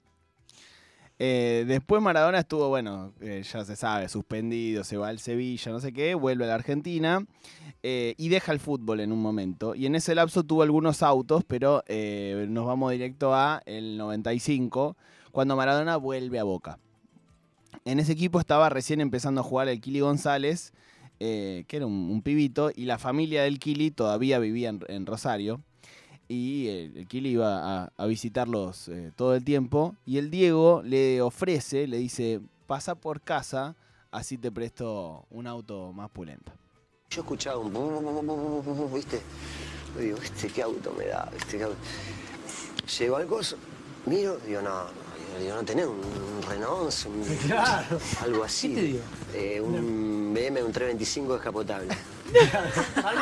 Eh, 1.18 1.64
después 1.66 2.02
Maradona 2.02 2.40
estuvo, 2.40 2.68
bueno, 2.68 3.12
eh, 3.20 3.42
ya 3.44 3.64
se 3.64 3.76
sabe, 3.76 4.08
suspendido, 4.08 4.82
se 4.82 4.96
va 4.96 5.08
al 5.08 5.18
Sevilla, 5.18 5.70
no 5.70 5.80
sé 5.80 5.92
qué, 5.92 6.14
vuelve 6.14 6.44
a 6.44 6.48
la 6.48 6.54
Argentina 6.54 7.24
eh, 7.82 8.14
y 8.16 8.28
deja 8.28 8.52
el 8.52 8.58
fútbol 8.58 9.00
en 9.00 9.12
un 9.12 9.20
momento. 9.20 9.74
Y 9.74 9.86
en 9.86 9.94
ese 9.94 10.14
lapso 10.14 10.42
tuvo 10.42 10.62
algunos 10.62 11.02
autos, 11.02 11.44
pero 11.46 11.84
nos 12.48 12.66
vamos 12.66 12.92
directo 12.92 13.34
a 13.34 13.62
el 13.66 13.96
95, 13.98 14.96
cuando 15.30 15.56
Maradona 15.56 15.96
vuelve 15.96 16.38
a 16.38 16.44
Boca. 16.44 16.78
En 17.84 17.98
ese 17.98 18.12
equipo 18.12 18.40
estaba 18.40 18.68
recién 18.68 19.00
empezando 19.00 19.40
a 19.40 19.44
jugar 19.44 19.68
el 19.68 19.80
Kili 19.80 20.00
González, 20.00 20.72
que 21.18 21.66
era 21.70 21.86
un, 21.86 22.22
pibito, 22.22 22.70
y 22.74 22.84
la 22.84 22.98
familia 22.98 23.44
del 23.44 23.58
Kili 23.58 23.90
todavía 23.90 24.38
vivía 24.38 24.74
en 24.88 25.06
Rosario. 25.06 25.60
Y 26.32 26.68
el, 26.68 26.96
el 26.96 27.06
Kili 27.06 27.30
iba 27.30 27.82
a, 27.84 27.92
a 27.96 28.06
visitarlos 28.06 28.88
eh, 28.88 29.12
todo 29.14 29.34
el 29.34 29.44
tiempo. 29.44 29.94
Y 30.06 30.16
el 30.18 30.30
Diego 30.30 30.80
le 30.82 31.20
ofrece, 31.20 31.86
le 31.86 31.98
dice, 31.98 32.40
pasa 32.66 32.94
por 32.94 33.20
casa, 33.20 33.76
así 34.10 34.38
te 34.38 34.50
presto 34.50 35.26
un 35.30 35.46
auto 35.46 35.92
más 35.92 36.08
pulento. 36.10 36.50
Yo 37.10 37.20
escuchaba 37.20 37.58
un 37.58 37.72
¿viste? 38.94 39.20
Yo 39.94 40.00
digo, 40.00 40.16
¿este 40.18 40.48
qué 40.48 40.62
auto 40.62 40.94
me 40.96 41.06
da? 41.06 41.30
¿Este 41.36 41.58
qué 41.58 41.64
auto? 41.64 41.76
Llego 42.98 43.16
al 43.16 43.26
coso, 43.26 43.56
miro, 44.06 44.38
digo, 44.46 44.62
no, 44.62 44.84
no, 44.84 45.38
digo, 45.38 45.54
no 45.54 45.62
tenés 45.64 45.86
un, 45.86 45.96
un 45.96 46.42
Renault 46.48 46.84
11, 46.86 47.08
un- 47.08 47.24
Claro. 47.46 47.98
algo 48.22 48.42
así. 48.44 48.68
¿Qué 48.70 48.74
te 48.74 48.82
dio? 48.86 49.00
Eh, 49.34 49.60
un 49.60 50.32
BM, 50.34 50.62
un 50.62 50.72
325 50.72 51.34
descapotable. 51.34 51.88
Para 53.02 53.20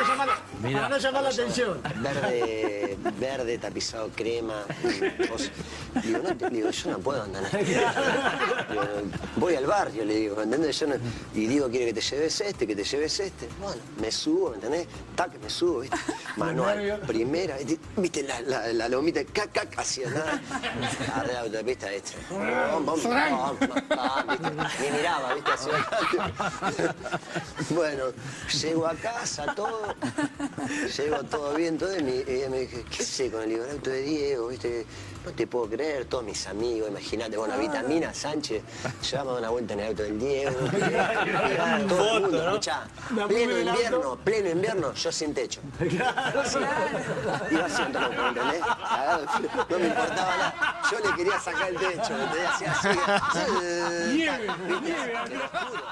para 0.61 0.89
no 0.89 0.97
llamar 0.97 1.23
la 1.23 1.29
atención. 1.29 1.81
Verde, 1.97 2.97
verde, 3.19 3.57
tapizado 3.57 4.09
crema. 4.15 4.63
Digo, 6.03 6.19
no, 6.23 6.35
te- 6.37 6.49
digo, 6.49 6.69
yo 6.69 6.91
no 6.91 6.99
puedo 6.99 7.23
andar. 7.23 7.43
Digo, 8.69 8.81
voy 9.35 9.55
al 9.55 9.65
barrio, 9.65 10.05
le 10.05 10.15
digo, 10.15 10.41
¿entendés? 10.41 10.79
Yo 10.79 10.87
no- 10.87 10.95
y 11.33 11.47
digo, 11.47 11.69
quiere 11.69 11.87
que 11.87 11.93
te 11.93 12.01
lleves 12.01 12.41
este, 12.41 12.65
que 12.67 12.75
te 12.75 12.83
lleves 12.83 13.19
este. 13.19 13.49
Bueno, 13.59 13.81
me 13.99 14.11
subo, 14.11 14.49
¿me 14.51 14.55
entendés? 14.55 14.87
Tac, 15.15 15.31
me 15.41 15.49
subo, 15.49 15.79
¿viste? 15.81 15.97
Manual, 16.37 17.01
primera, 17.07 17.57
¿viste? 17.57 17.79
¿Viste 17.97 18.23
la, 18.23 18.39
la, 18.41 18.67
la 18.73 18.89
lomita? 18.89 19.21
Cac, 19.25 19.51
cac, 19.51 19.77
hacía 19.79 20.09
nada. 20.09 20.41
Arriba 21.15 21.23
de 21.27 21.33
la 21.33 21.39
autopista, 21.59 21.89
¿viste? 21.89 22.13
Bom, 22.29 22.85
bom, 22.85 23.03
bom, 23.03 23.03
bom, 23.03 23.57
¿viste? 24.29 24.81
Ni 24.91 24.97
miraba, 24.97 25.33
¿viste? 25.35 25.51
Hacia. 25.51 26.95
Bueno, 27.69 28.03
llego 28.61 28.87
a 28.87 28.93
casa, 28.95 29.53
todo, 29.55 29.95
llego 30.97 31.23
todo 31.23 31.53
bien, 31.53 31.77
todo, 31.77 31.97
y, 31.97 32.03
mi- 32.03 32.11
y 32.27 32.31
ella 32.31 32.49
me 32.49 32.59
dije, 32.59 32.83
¿qué 32.89 33.03
sé 33.03 33.31
con 33.31 33.41
el 33.43 33.49
libro 33.49 33.69
auto 33.71 33.89
de 33.89 34.01
Diego? 34.01 34.47
¿Viste? 34.47 34.85
No 35.25 35.31
te 35.33 35.45
puedo 35.45 35.69
creer, 35.69 36.05
todos 36.05 36.23
mis 36.23 36.47
amigos, 36.47 36.89
imagínate, 36.89 37.37
bueno, 37.37 37.55
Vitamina 37.57 38.11
Sánchez, 38.11 38.63
llevamos 39.11 39.37
una 39.37 39.49
vuelta 39.51 39.73
en 39.75 39.79
el 39.81 39.87
auto 39.89 40.01
del 40.03 40.19
Diego, 40.19 40.51
todo 41.89 42.17
el 42.17 42.21
mundo, 42.23 42.47
escuchá, 42.47 42.87
Una 43.11 43.27
pleno 43.27 43.59
invierno, 43.59 44.15
pleno 44.23 44.49
invierno, 44.49 44.93
yo 44.93 45.11
sin 45.11 45.33
techo. 45.35 45.61
Iba 47.51 47.65
haciendo 47.65 47.99
loco, 48.01 48.27
¿entendés? 48.29 48.61
No 49.69 49.79
me 49.79 49.87
importaba 49.87 50.37
nada, 50.37 50.81
yo 50.91 50.99
le 51.07 51.15
quería 51.15 51.39
sacar 51.39 51.69
el 51.69 51.77
techo, 51.77 52.13
¿me 52.13 52.23
entendés? 52.23 52.49
Hacía 52.49 52.71
así, 52.71 52.89
Nieve, 54.15 54.47
nieve, 54.81 55.13
Te 55.27 55.35
lo 55.35 55.47
juro. 55.47 55.83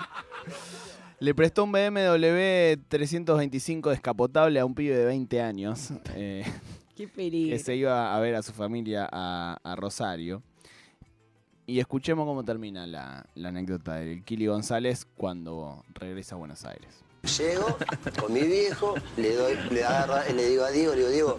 Le 1.19 1.35
prestó 1.35 1.65
un 1.65 1.71
BMW 1.73 2.81
325 2.87 3.89
descapotable 3.89 4.59
a 4.59 4.65
un 4.65 4.73
pibe 4.73 4.95
de 4.95 5.05
20 5.05 5.41
años. 5.41 5.89
eh, 6.15 6.45
Qué 6.95 7.07
peligro. 7.07 7.57
que 7.57 7.63
se 7.63 7.75
iba 7.75 8.15
a 8.15 8.19
ver 8.19 8.35
a 8.35 8.41
su 8.41 8.53
familia 8.53 9.07
a, 9.11 9.57
a 9.63 9.75
Rosario. 9.75 10.41
Y 11.65 11.79
escuchemos 11.79 12.25
cómo 12.25 12.43
termina 12.43 12.87
la, 12.87 13.25
la 13.35 13.49
anécdota 13.49 13.95
del 13.95 14.23
Kili 14.23 14.47
González 14.47 15.05
cuando 15.15 15.83
regresa 15.93 16.35
a 16.35 16.37
Buenos 16.39 16.65
Aires. 16.65 17.03
Llego 17.37 17.77
con 18.19 18.33
mi 18.33 18.41
viejo, 18.41 18.95
le 19.17 19.35
doy, 19.35 19.55
le 19.69 20.47
digo 20.47 20.63
a 20.63 20.71
Diego, 20.71 20.93
le 20.93 20.99
digo, 20.99 21.09
Diego, 21.09 21.37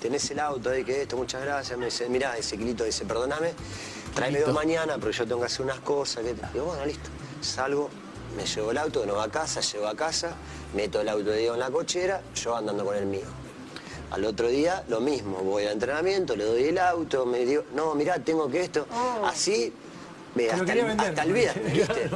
tenés 0.00 0.28
el 0.30 0.40
auto 0.40 0.70
ahí, 0.70 0.82
que 0.82 1.02
esto, 1.02 1.16
muchas 1.16 1.42
gracias. 1.44 1.78
Me 1.78 1.84
dice, 1.84 2.08
mirá, 2.08 2.36
ese 2.36 2.56
kilito 2.56 2.84
dice, 2.84 3.04
perdóname, 3.04 3.52
tráemelo 4.14 4.52
mañana, 4.52 4.94
pero 4.98 5.12
yo 5.12 5.24
tengo 5.26 5.40
que 5.40 5.46
hacer 5.46 5.64
unas 5.64 5.80
cosas. 5.80 6.24
Que... 6.24 6.34
Digo, 6.52 6.64
bueno, 6.64 6.84
listo. 6.86 7.10
Salgo, 7.40 7.90
me 8.36 8.44
llevo 8.46 8.70
el 8.70 8.78
auto, 8.78 9.04
no 9.06 9.14
va 9.16 9.24
a 9.24 9.28
casa, 9.28 9.60
llego 9.60 9.86
a 9.86 9.94
casa, 9.94 10.34
meto 10.74 11.00
el 11.00 11.08
auto 11.08 11.30
de 11.30 11.38
Diego 11.38 11.54
en 11.54 11.60
la 11.60 11.70
cochera, 11.70 12.22
yo 12.34 12.56
andando 12.56 12.84
con 12.84 12.96
el 12.96 13.06
mío. 13.06 13.26
Al 14.10 14.24
otro 14.24 14.48
día, 14.48 14.84
lo 14.88 15.00
mismo, 15.00 15.38
voy 15.38 15.64
al 15.64 15.72
entrenamiento, 15.72 16.36
le 16.36 16.44
doy 16.44 16.64
el 16.64 16.78
auto, 16.78 17.26
me 17.26 17.44
digo, 17.44 17.64
no, 17.74 17.94
mirá, 17.94 18.18
tengo 18.18 18.48
que 18.48 18.60
esto. 18.62 18.86
Así, 19.24 19.72
ve, 20.34 20.48
Te 20.48 20.74
lo 20.74 20.86
hasta, 20.88 21.02
hasta 21.08 21.22
el 21.22 21.32
viernes, 21.32 21.72
¿viste? 21.72 22.10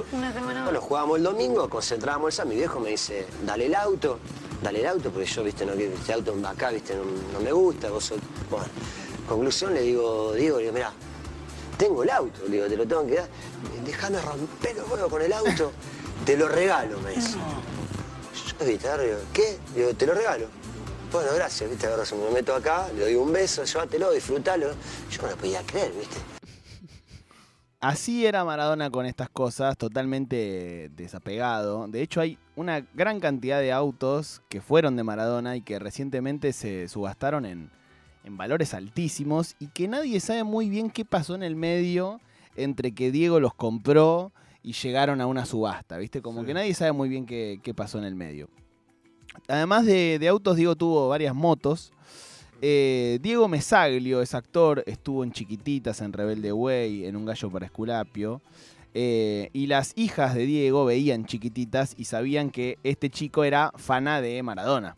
Bueno, 0.65 0.81
jugábamos 0.81 1.19
el 1.19 1.25
domingo, 1.25 1.69
concentrábamos 1.69 2.29
el 2.29 2.33
sábado. 2.37 2.50
Mi 2.50 2.57
viejo 2.57 2.79
me 2.81 2.91
dice, 2.91 3.27
dale 3.45 3.67
el 3.67 3.75
auto, 3.75 4.19
dale 4.62 4.81
el 4.81 4.87
auto, 4.87 5.11
porque 5.11 5.27
yo, 5.27 5.43
viste, 5.43 5.65
no 5.67 5.73
quiero 5.75 5.95
este 5.95 6.12
auto 6.12 6.35
acá, 6.47 6.71
viste, 6.71 6.95
no, 6.95 7.03
no 7.33 7.41
me 7.41 7.50
gusta. 7.53 7.91
Vos 7.91 8.05
sos- 8.05 8.21
Bueno, 8.50 8.67
conclusión 9.29 9.75
le 9.75 9.81
digo, 9.83 10.35
Diego, 10.35 10.59
le 10.59 10.62
digo, 10.65 10.75
mirá, 10.75 10.93
tengo 11.79 12.03
el 12.03 12.11
auto, 12.11 12.41
digo, 12.47 12.67
te 12.67 12.77
lo 12.77 12.87
tengo 12.87 13.07
que 13.07 13.15
dar. 13.15 13.29
Déjame 13.85 14.21
romper 14.21 14.77
los 14.77 14.91
huevos 14.91 15.09
con 15.09 15.23
el 15.23 15.33
auto, 15.33 15.73
te 16.27 16.37
lo 16.37 16.49
regalo, 16.49 17.01
me. 17.01 17.15
Yo, 17.15 18.67
y 18.67 18.77
digo, 18.77 19.19
¿qué? 19.33 19.59
Digo, 19.75 19.95
te 19.95 20.07
lo 20.07 20.15
regalo. 20.15 20.47
Bueno, 21.11 21.31
gracias, 21.35 21.71
viste, 21.71 21.87
agarro, 21.87 22.05
me 22.17 22.31
meto 22.31 22.55
acá, 22.55 22.89
le 22.95 23.01
doy 23.01 23.15
un 23.15 23.33
beso, 23.33 23.65
llévatelo, 23.65 24.13
disfrútalo. 24.13 24.73
Yo 25.11 25.23
no 25.23 25.31
lo 25.31 25.37
podía 25.37 25.63
creer, 25.63 25.93
viste. 25.93 26.19
Así 27.81 28.27
era 28.27 28.45
Maradona 28.45 28.91
con 28.91 29.07
estas 29.07 29.31
cosas, 29.31 29.79
totalmente 29.79 30.91
desapegado. 30.97 31.87
De 31.87 32.03
hecho, 32.03 32.21
hay 32.21 32.37
una 32.57 32.81
gran 32.93 33.21
cantidad 33.21 33.61
de 33.61 33.73
autos 33.73 34.43
que 34.49 34.61
fueron 34.61 34.97
de 34.97 35.05
Maradona 35.05 35.55
y 35.55 35.63
que 35.63 35.79
recientemente 35.79 36.53
se 36.53 36.89
subastaron 36.89 37.47
en, 37.47 37.71
en 38.25 38.37
valores 38.37 38.75
altísimos 38.75 39.57
y 39.59 39.69
que 39.69 39.89
nadie 39.89 40.21
sabe 40.21 40.45
muy 40.45 40.69
bien 40.69 40.91
qué 40.91 41.05
pasó 41.05 41.35
en 41.35 41.43
el 41.43 41.57
medio 41.57 42.21
entre 42.57 42.93
que 42.93 43.11
Diego 43.11 43.41
los 43.41 43.55
compró 43.55 44.33
y 44.63 44.73
llegaron 44.73 45.21
a 45.21 45.27
una 45.27 45.47
subasta, 45.47 45.97
¿viste? 45.99 46.21
Como 46.21 46.45
que 46.45 46.55
nadie 46.55 46.75
sabe 46.75 46.93
muy 46.93 47.09
bien 47.09 47.25
qué, 47.27 47.61
qué 47.63 47.73
pasó 47.75 47.99
en 47.99 48.05
el 48.05 48.15
medio. 48.15 48.49
Además 49.47 49.87
de, 49.87 50.19
de 50.19 50.29
autos, 50.29 50.57
Diego 50.57 50.75
tuvo 50.77 51.09
varias 51.09 51.35
motos. 51.35 51.93
Eh, 52.61 53.19
Diego 53.23 53.47
Mesaglio 53.47 54.21
es 54.21 54.35
actor, 54.35 54.83
estuvo 54.87 55.23
en 55.23 55.31
Chiquititas, 55.31 56.01
en 56.01 56.13
Rebelde 56.13 56.53
Way, 56.53 57.07
en 57.07 57.17
Un 57.17 57.25
Gallo 57.25 57.51
para 57.51 57.67
Esculapio. 57.67 58.43
Eh, 58.95 59.51
y 59.53 59.67
las 59.69 59.93
hijas 59.97 60.35
de 60.35 60.45
Diego 60.45 60.85
veían 60.85 61.27
Chiquititas 61.27 61.95
y 61.97 62.05
sabían 62.05 62.51
que 62.51 62.79
este 62.83 63.11
chico 63.11 63.45
era 63.45 63.71
fana 63.77 64.21
de 64.21 64.43
Maradona. 64.43 64.97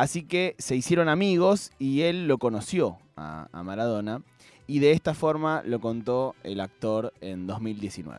Así 0.00 0.22
que 0.22 0.54
se 0.58 0.74
hicieron 0.76 1.10
amigos 1.10 1.72
y 1.78 2.02
él 2.02 2.26
lo 2.26 2.38
conoció 2.38 2.96
a, 3.16 3.48
a 3.52 3.62
Maradona. 3.62 4.22
y 4.66 4.78
de 4.78 4.92
esta 4.92 5.12
forma 5.12 5.62
lo 5.66 5.78
contó 5.78 6.34
el 6.42 6.58
actor 6.60 7.12
en 7.20 7.46
2019. 7.46 8.18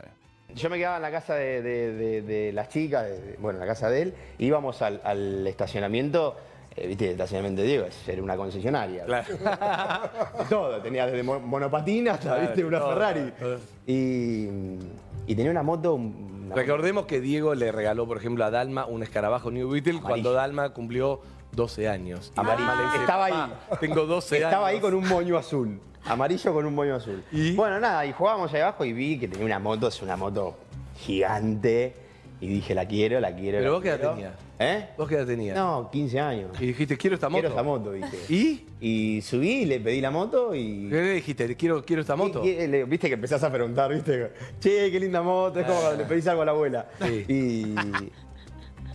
Yo 0.54 0.70
me 0.70 0.78
quedaba 0.78 0.98
en 0.98 1.02
la 1.02 1.10
casa 1.12 1.34
de, 1.34 1.62
de- 1.64 1.94
de- 1.94 2.22
de 2.22 2.54
las 2.54 2.70
chicas, 2.70 3.06
de- 3.06 3.38
bueno, 3.40 3.58
en 3.58 3.62
la 3.66 3.74
casa 3.74 3.90
de 3.90 4.02
él, 4.04 4.14
íbamos 4.38 4.82
al, 4.84 5.02
al 5.04 5.48
estacionamiento, 5.48 6.36
eh, 6.76 6.86
viste, 6.88 7.06
el 7.06 7.12
estacionamiento 7.14 7.62
de 7.64 7.68
Diego, 7.70 7.86
era 8.06 8.22
una 8.22 8.36
concesionaria. 8.38 9.06
todo, 10.50 10.80
tenía 10.82 11.06
desde 11.08 11.24
mo- 11.24 11.40
monopatín 11.40 12.10
hasta, 12.10 12.30
Claro, 12.36 12.42
viste, 12.42 12.64
una 12.66 12.80
todo, 12.80 12.90
Ferrari. 12.94 13.32
todo. 13.40 13.58
Y, 13.88 14.48
y 15.26 15.36
tenía 15.36 15.50
una 15.52 15.64
moto... 15.64 15.96
una- 15.96 16.54
Recordemos 16.56 17.06
que 17.06 17.22
Diego 17.22 17.56
le 17.56 17.72
regaló, 17.72 18.06
por 18.06 18.18
ejemplo, 18.18 18.44
a 18.46 18.52
Dalma 18.52 18.86
un 18.86 19.04
escarabajo 19.04 19.50
New 19.52 19.70
Beetle 19.70 20.02
cuando 20.02 20.34
Dalma 20.34 20.72
cumplió 20.74 21.22
12 21.54 21.88
años. 21.90 22.32
Y 22.36 22.40
Amarillo. 22.40 22.70
Dice, 22.86 22.98
Estaba 23.02 23.26
ahí. 23.26 23.34
"Papá, 23.34 23.80
Tengo 23.80 24.06
12 24.06 24.36
años. 24.38 24.46
Estaba 24.48 24.68
ahí 24.68 24.80
con 24.80 24.94
un 24.94 25.08
moño 25.08 25.38
azul. 25.38 25.80
Amarillo 26.06 26.54
con 26.54 26.66
un 26.66 26.74
moño 26.74 26.96
azul. 26.96 27.24
Bueno, 27.56 27.80
nada, 27.80 28.06
y 28.06 28.12
jugábamos 28.14 28.52
ahí 28.54 28.62
abajo 28.62 28.84
y 28.86 28.94
vi 28.94 29.20
que 29.20 29.28
tenía 29.28 29.46
una 29.46 29.60
moto, 29.60 29.88
es 29.88 30.02
una 30.02 30.16
moto 30.18 30.58
gigante. 30.98 31.96
Y 32.40 32.48
dije, 32.48 32.74
la 32.74 32.88
quiero, 32.88 33.20
la 33.20 33.36
quiero. 33.36 33.60
¿Pero 33.60 33.70
la 33.70 33.72
vos 33.74 33.84
qué 33.84 33.90
edad 33.90 34.12
tenías? 34.16 34.34
¿Eh? 34.58 34.90
¿Vos 34.98 35.08
qué 35.08 35.14
edad 35.16 35.28
tenías? 35.28 35.56
No, 35.56 35.90
15 35.92 36.20
años. 36.20 36.50
Y 36.60 36.66
dijiste, 36.68 36.98
quiero 36.98 37.14
esta 37.14 37.30
moto. 37.30 37.40
Quiero 37.42 37.50
esta 37.50 37.62
moto, 37.64 37.92
dije. 37.92 38.18
¿Y? 38.30 38.66
Y 38.80 39.22
subí, 39.22 39.66
le 39.66 39.80
pedí 39.80 40.02
la 40.02 40.10
moto 40.10 40.56
y. 40.56 40.88
¿Qué 40.90 40.96
le 40.96 41.14
dijiste? 41.14 41.56
Quiero, 41.56 41.84
quiero 41.86 42.02
esta 42.02 42.16
moto. 42.16 42.44
Y- 42.44 42.50
y- 42.50 42.68
le- 42.68 42.86
Viste 42.86 43.10
que 43.10 43.14
empezás 43.14 43.44
a 43.44 43.52
preguntar, 43.52 43.94
viste, 43.94 44.32
che, 44.60 44.90
qué 44.92 45.00
linda 45.00 45.22
moto, 45.22 45.60
es 45.60 45.68
como 45.68 45.78
Ah. 45.78 45.82
cuando 45.84 46.02
le 46.02 46.10
pedís 46.10 46.26
algo 46.28 46.42
a 46.42 46.46
la 46.46 46.52
abuela. 46.52 46.88
Y, 47.28 47.76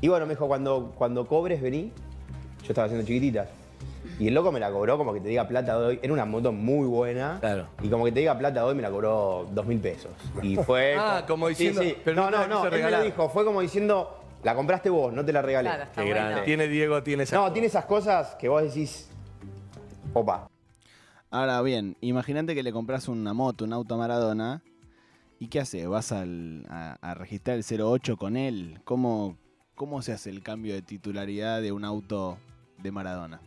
y 0.01 0.09
bueno, 0.09 0.27
me 0.27 0.33
dijo, 0.35 0.49
cuando, 0.49 0.93
cuando 0.97 1.25
cobres, 1.29 1.63
vení. 1.63 1.93
Yo 2.67 2.73
estaba 2.73 2.87
haciendo 2.87 3.07
chiquititas. 3.07 3.49
Y 4.19 4.29
el 4.29 4.35
loco 4.35 4.51
me 4.51 4.59
la 4.61 4.71
cobró 4.71 4.97
como 4.97 5.13
que 5.13 5.21
te 5.21 5.29
diga 5.29 5.47
plata 5.47 5.79
de 5.79 5.87
hoy. 5.87 6.01
Era 6.03 6.13
una 6.13 6.25
moto 6.25 6.51
muy 6.53 6.87
buena. 6.87 7.39
Claro. 7.41 7.67
Y 7.83 7.89
como 7.89 8.05
que 8.07 8.13
te 8.13 8.21
diga 8.21 8.37
plata 8.39 8.61
de 8.61 8.67
hoy 8.67 8.75
me 8.75 8.83
la 8.83 8.91
cobró 8.91 9.47
dos 9.53 9.67
mil 9.67 9.79
pesos. 9.79 10.11
Y 10.43 10.57
fue. 10.57 10.97
Ah, 10.99 11.25
como 11.27 11.47
Sí, 11.49 11.51
diciendo, 11.51 11.83
sí. 11.83 11.97
pero 12.05 12.17
no, 12.17 12.31
no 12.31 12.39
no, 12.39 12.43
Él 12.45 12.49
me 12.49 12.65
lo 12.65 12.71
regalar. 12.71 13.05
dijo. 13.05 13.29
Fue 13.29 13.45
como 13.45 13.61
diciendo, 13.61 14.19
la 14.43 14.55
compraste 14.55 14.89
vos, 14.91 15.13
no 15.13 15.25
te 15.25 15.33
la 15.33 15.43
regalé. 15.43 15.69
Claro, 15.69 15.83
está 15.85 16.03
Qué 16.03 16.09
grande. 16.09 16.31
bueno. 16.33 16.45
Tiene 16.47 16.69
Diego, 16.69 17.03
tiene 17.03 17.23
esa. 17.25 17.37
No, 17.37 17.53
tiene 17.53 17.67
esas 17.69 17.85
cosas 17.85 18.35
que 18.37 18.49
vos 18.49 18.63
decís. 18.63 19.09
Opa. 20.15 20.49
Ahora 21.31 21.61
bien, 21.63 21.97
imagínate 22.01 22.55
que 22.55 22.63
le 22.63 22.73
compras 22.73 23.09
una 23.09 23.35
moto, 23.35 23.65
un 23.65 23.73
auto 23.73 23.95
a 23.95 23.99
Maradona. 23.99 24.63
¿Y 25.39 25.49
qué 25.49 25.61
haces? 25.61 25.87
¿Vas 25.87 26.13
al- 26.13 26.65
a, 26.71 26.97
a 27.03 27.15
registrar 27.15 27.59
el 27.59 27.65
08 27.83 28.17
con 28.17 28.39
él? 28.39 28.81
¿Cómo, 28.85 29.37
¿Cómo 29.75 30.01
se 30.01 30.13
hace 30.13 30.31
el 30.31 30.43
cambio 30.43 30.73
de 30.73 30.81
titularidad 30.81 31.61
de 31.61 31.73
un 31.73 31.85
auto 31.85 32.39
de 32.87 32.93
Maradona? 32.93 33.41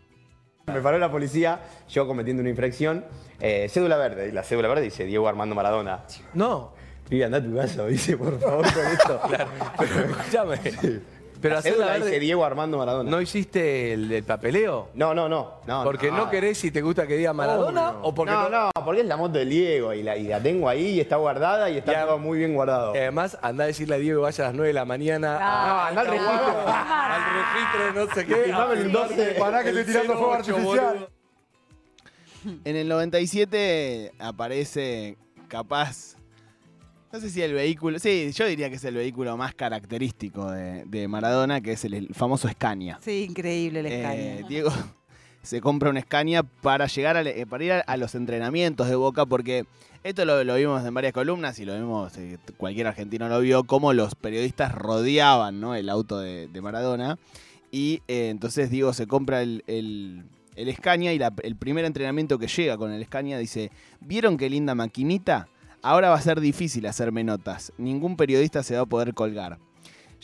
Me 0.68 0.82
paró 0.82 1.00
la 1.00 1.10
policía, 1.10 1.62
yo 1.90 2.06
cometiendo 2.06 2.42
una 2.42 2.50
infracción. 2.50 3.04
eh, 3.40 3.68
cédula 3.70 3.98
verde, 3.98 4.28
y 4.30 4.32
la 4.32 4.44
cédula 4.44 4.68
verde 4.68 4.84
dice 4.84 5.06
Diego 5.06 5.28
Armando 5.28 5.56
Maradona. 5.56 6.04
No. 6.36 6.74
Pibe, 7.10 7.26
anda 7.26 7.40
a 7.40 7.44
tu 7.44 7.56
casa, 7.56 7.86
dice, 7.88 8.16
por 8.18 8.40
favor, 8.40 8.66
con 8.72 8.86
esto. 8.86 9.22
Claro. 9.28 9.48
Pero 9.80 9.96
escúchame. 10.12 10.60
Pero 11.42 11.54
la 11.54 11.60
hacer 11.60 11.72
cédula 11.74 11.86
la 11.88 11.94
verde- 11.94 12.06
dice 12.08 12.20
Diego 12.20 12.44
Armando 12.46 12.78
Maradona. 12.78 13.10
¿No 13.10 13.22
hiciste 13.22 13.94
el, 13.94 14.12
el 14.12 14.24
papeleo? 14.24 14.90
No, 14.94 15.14
no, 15.14 15.30
no. 15.30 15.62
no 15.66 15.84
¿Porque 15.84 16.12
no, 16.12 16.30
querés 16.30 16.58
si 16.58 16.70
te 16.72 16.82
gusta 16.82 17.08
que 17.08 17.16
diga 17.16 17.32
Maradona 17.34 17.96
o 18.02 18.14
porque 18.14 18.34
no, 18.34 18.50
no? 18.50 18.66
no, 18.66 18.72
porque 18.84 19.02
es 19.02 19.08
la 19.08 19.16
moto 19.18 19.38
del 19.40 19.50
Diego 19.50 19.94
y 19.94 20.04
la, 20.04 20.18
y 20.18 20.24
la 20.28 20.42
tengo 20.42 20.68
ahí 20.68 20.88
y 20.96 21.00
está 21.00 21.16
guardada 21.16 21.70
y 21.70 21.78
está 21.78 21.92
Ya. 21.94 22.06
todo 22.06 22.18
muy 22.18 22.40
bien 22.40 22.54
guardado. 22.56 22.94
Y 22.94 22.98
además, 22.98 23.38
anda 23.42 23.64
a 23.64 23.68
decirle 23.68 23.96
a 23.96 23.98
Diego 24.00 24.20
que 24.22 24.24
vaya 24.24 24.44
a 24.44 24.48
las 24.48 24.56
9 24.56 24.68
de 24.68 24.74
la 24.74 24.86
mañana 24.86 25.40
No, 25.40 25.82
anda 25.82 26.02
al 26.02 26.08
registro. 26.08 26.68
al 26.68 27.22
registro 27.34 27.86
de 27.86 27.94
no 28.08 28.14
sé 28.14 28.26
qué. 28.26 28.36
Firmame 28.44 28.74
el 28.74 28.80
a 28.90 29.00
12. 29.00 29.14
firmarte 29.16 29.40
Pará 29.40 29.64
que 29.64 29.70
el 29.70 29.78
estoy 29.78 29.94
tirando 29.94 30.14
fuego 30.18 30.34
08, 30.34 30.38
artificial. 30.56 30.86
boludo. 30.94 31.10
En 32.66 32.76
el 32.76 32.88
97 32.88 34.14
aparece 34.20 35.18
capaz. 35.48 36.16
No 37.12 37.20
sé 37.20 37.30
si 37.30 37.42
el 37.42 37.54
vehículo. 37.54 37.98
Sí, 38.00 38.32
yo 38.34 38.46
diría 38.46 38.70
que 38.70 38.76
es 38.76 38.84
el 38.84 38.96
vehículo 38.96 39.36
más 39.36 39.56
característico 39.56 40.52
de, 40.52 40.86
de 40.86 41.08
Maradona, 41.08 41.60
que 41.62 41.72
es 41.72 41.84
el, 41.86 41.96
el 41.96 42.14
famoso 42.14 42.48
Scania. 42.48 43.00
Sí, 43.04 43.26
increíble 43.28 43.80
el 43.80 43.86
Eh, 43.88 44.00
Scania. 44.02 44.48
Diego 44.48 44.72
se 45.42 45.60
compra 45.60 45.90
un 45.90 46.00
Scania 46.00 46.44
para 46.44 46.86
llegar 46.86 47.18
a, 47.18 47.24
le- 47.24 47.48
para 47.48 47.64
ir 47.64 47.72
a, 47.72 47.80
a 47.80 47.98
los 47.98 48.14
entrenamientos 48.14 48.88
de 48.90 48.96
Boca, 48.96 49.26
porque 49.26 49.66
esto 50.04 50.24
lo, 50.24 50.44
lo 50.44 50.56
vimos 50.56 50.86
en 50.86 50.94
varias 50.94 51.14
columnas 51.14 51.58
y 51.60 51.66
lo 51.66 51.74
vimos, 51.76 52.16
eh, 52.18 52.38
cualquier 52.58 52.86
argentino 52.88 53.28
lo 53.28 53.40
vio, 53.40 53.64
cómo 53.64 53.92
los 53.94 54.14
periodistas 54.14 54.74
rodeaban 54.76 55.60
¿no? 55.60 55.74
el 55.74 55.90
auto 55.90 56.20
de, 56.20 56.48
de 56.48 56.62
Maradona. 56.62 57.18
Y 57.72 58.02
eh, 58.08 58.30
entonces 58.30 58.70
Diego 58.70 58.94
se 58.94 59.08
compra 59.08 59.42
el, 59.42 59.64
el, 59.66 60.24
el 60.56 60.76
Scania 60.76 61.12
y 61.14 61.18
la- 61.18 61.34
el 61.42 61.56
primer 61.56 61.86
entrenamiento 61.86 62.38
que 62.38 62.48
llega 62.48 62.78
con 62.78 62.92
el 62.92 63.04
Scania 63.04 63.40
dice, 63.40 63.72
¿vieron 64.00 64.38
qué 64.38 64.48
linda 64.48 64.76
maquinita? 64.76 65.48
Ahora 65.82 66.10
va 66.10 66.16
a 66.16 66.22
ser 66.22 66.40
difícil 66.42 66.86
hacerme 66.86 67.24
notas. 67.24 67.72
Ningún 67.78 68.18
periodista 68.18 68.64
se 68.64 68.76
va 68.76 68.82
a 68.82 68.86
poder 68.86 69.14
colgar. 69.14 69.60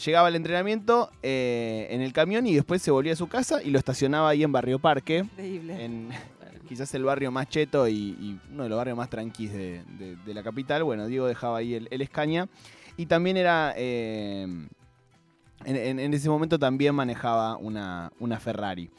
Llegaba 0.06 0.28
al 0.28 0.36
entrenamiento 0.36 1.10
eh, 1.24 1.88
en 1.91 2.02
el 2.02 2.12
camión 2.12 2.46
y 2.46 2.54
después 2.54 2.82
se 2.82 2.91
volvía 2.91 3.13
a 3.13 3.15
su 3.15 3.28
casa 3.28 3.63
y 3.63 3.70
lo 3.70 3.80
estacionaba 3.80 4.28
ahí 4.30 4.44
en 4.44 4.52
Barrio 4.52 4.80
Parque. 4.80 5.20
Increíble. 5.20 5.86
En 5.86 6.10
quizás 6.68 6.94
el 6.96 7.04
barrio 7.04 7.32
más 7.32 7.48
cheto 7.48 7.88
y, 7.88 7.94
y 8.20 8.39
uno 8.52 8.63
de 8.63 8.70
los 8.70 8.78
barrios 8.78 8.98
más 8.98 9.10
tranquis 9.10 9.54
de, 9.54 9.84
de- 9.98 10.15
de 10.18 10.34
la 10.34 10.44
capital. 10.44 10.84
Bueno, 10.84 11.08
Diego 11.08 11.28
dejaba 11.28 11.60
ahí 11.60 11.76
el, 11.76 11.88
el 11.91 12.02
Escaña. 12.02 12.50
Y 12.98 13.06
también 13.06 13.38
era. 13.38 13.74
eh, 13.78 14.44
en, 14.44 15.76
en- 15.76 16.00
en 16.00 16.13
ese 16.13 16.28
momento 16.30 16.60
también 16.60 16.94
manejaba 16.94 17.56
una, 17.56 18.12
una 18.20 18.39
Ferrari. 18.39 18.89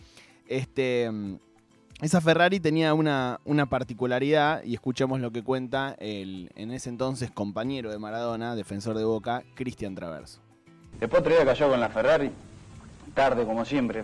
Este. 0.46 1.10
Mm, 2.00 2.04
Esa 2.04 2.20
Ferrari 2.20 2.60
tenía 2.60 2.94
una, 2.94 3.40
una 3.44 3.66
particularidad, 3.66 4.62
y 4.64 4.74
escuchemos 4.74 5.20
lo 5.20 5.30
que 5.30 5.42
cuenta 5.42 5.94
el 5.98 6.50
en 6.54 6.70
ese 6.70 6.88
entonces 6.88 7.30
compañero 7.30 7.90
de 7.90 7.98
Maradona, 7.98 8.54
defensor 8.54 8.96
de 8.96 9.04
Boca, 9.04 9.42
Cristian 9.54 9.94
Traverso. 9.94 10.40
Después 11.00 11.20
otro 11.20 11.34
día 11.34 11.44
cayó 11.44 11.68
con 11.68 11.78
la 11.80 11.88
Ferrari, 11.90 12.30
tarde 13.14 13.44
como 13.44 13.64
siempre. 13.64 14.02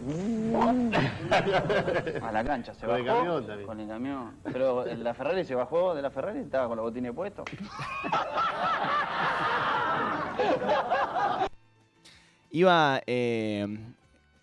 A 2.20 2.32
la 2.32 2.44
cancha, 2.44 2.74
se 2.74 2.86
Con 2.86 2.96
el 2.96 3.04
bajó. 3.04 3.18
camión 3.18 3.46
también. 3.46 3.66
Con 3.66 3.80
el 3.80 3.88
camión. 3.88 4.32
Pero 4.44 4.84
la 4.84 5.14
Ferrari 5.14 5.44
se 5.44 5.54
bajó 5.54 5.94
de 5.94 6.02
la 6.02 6.10
Ferrari 6.10 6.40
y 6.40 6.42
estaba 6.42 6.68
con 6.68 6.76
los 6.76 6.84
botines 6.84 7.12
puestos. 7.12 7.44
Iba 12.50 13.00
eh, 13.06 13.66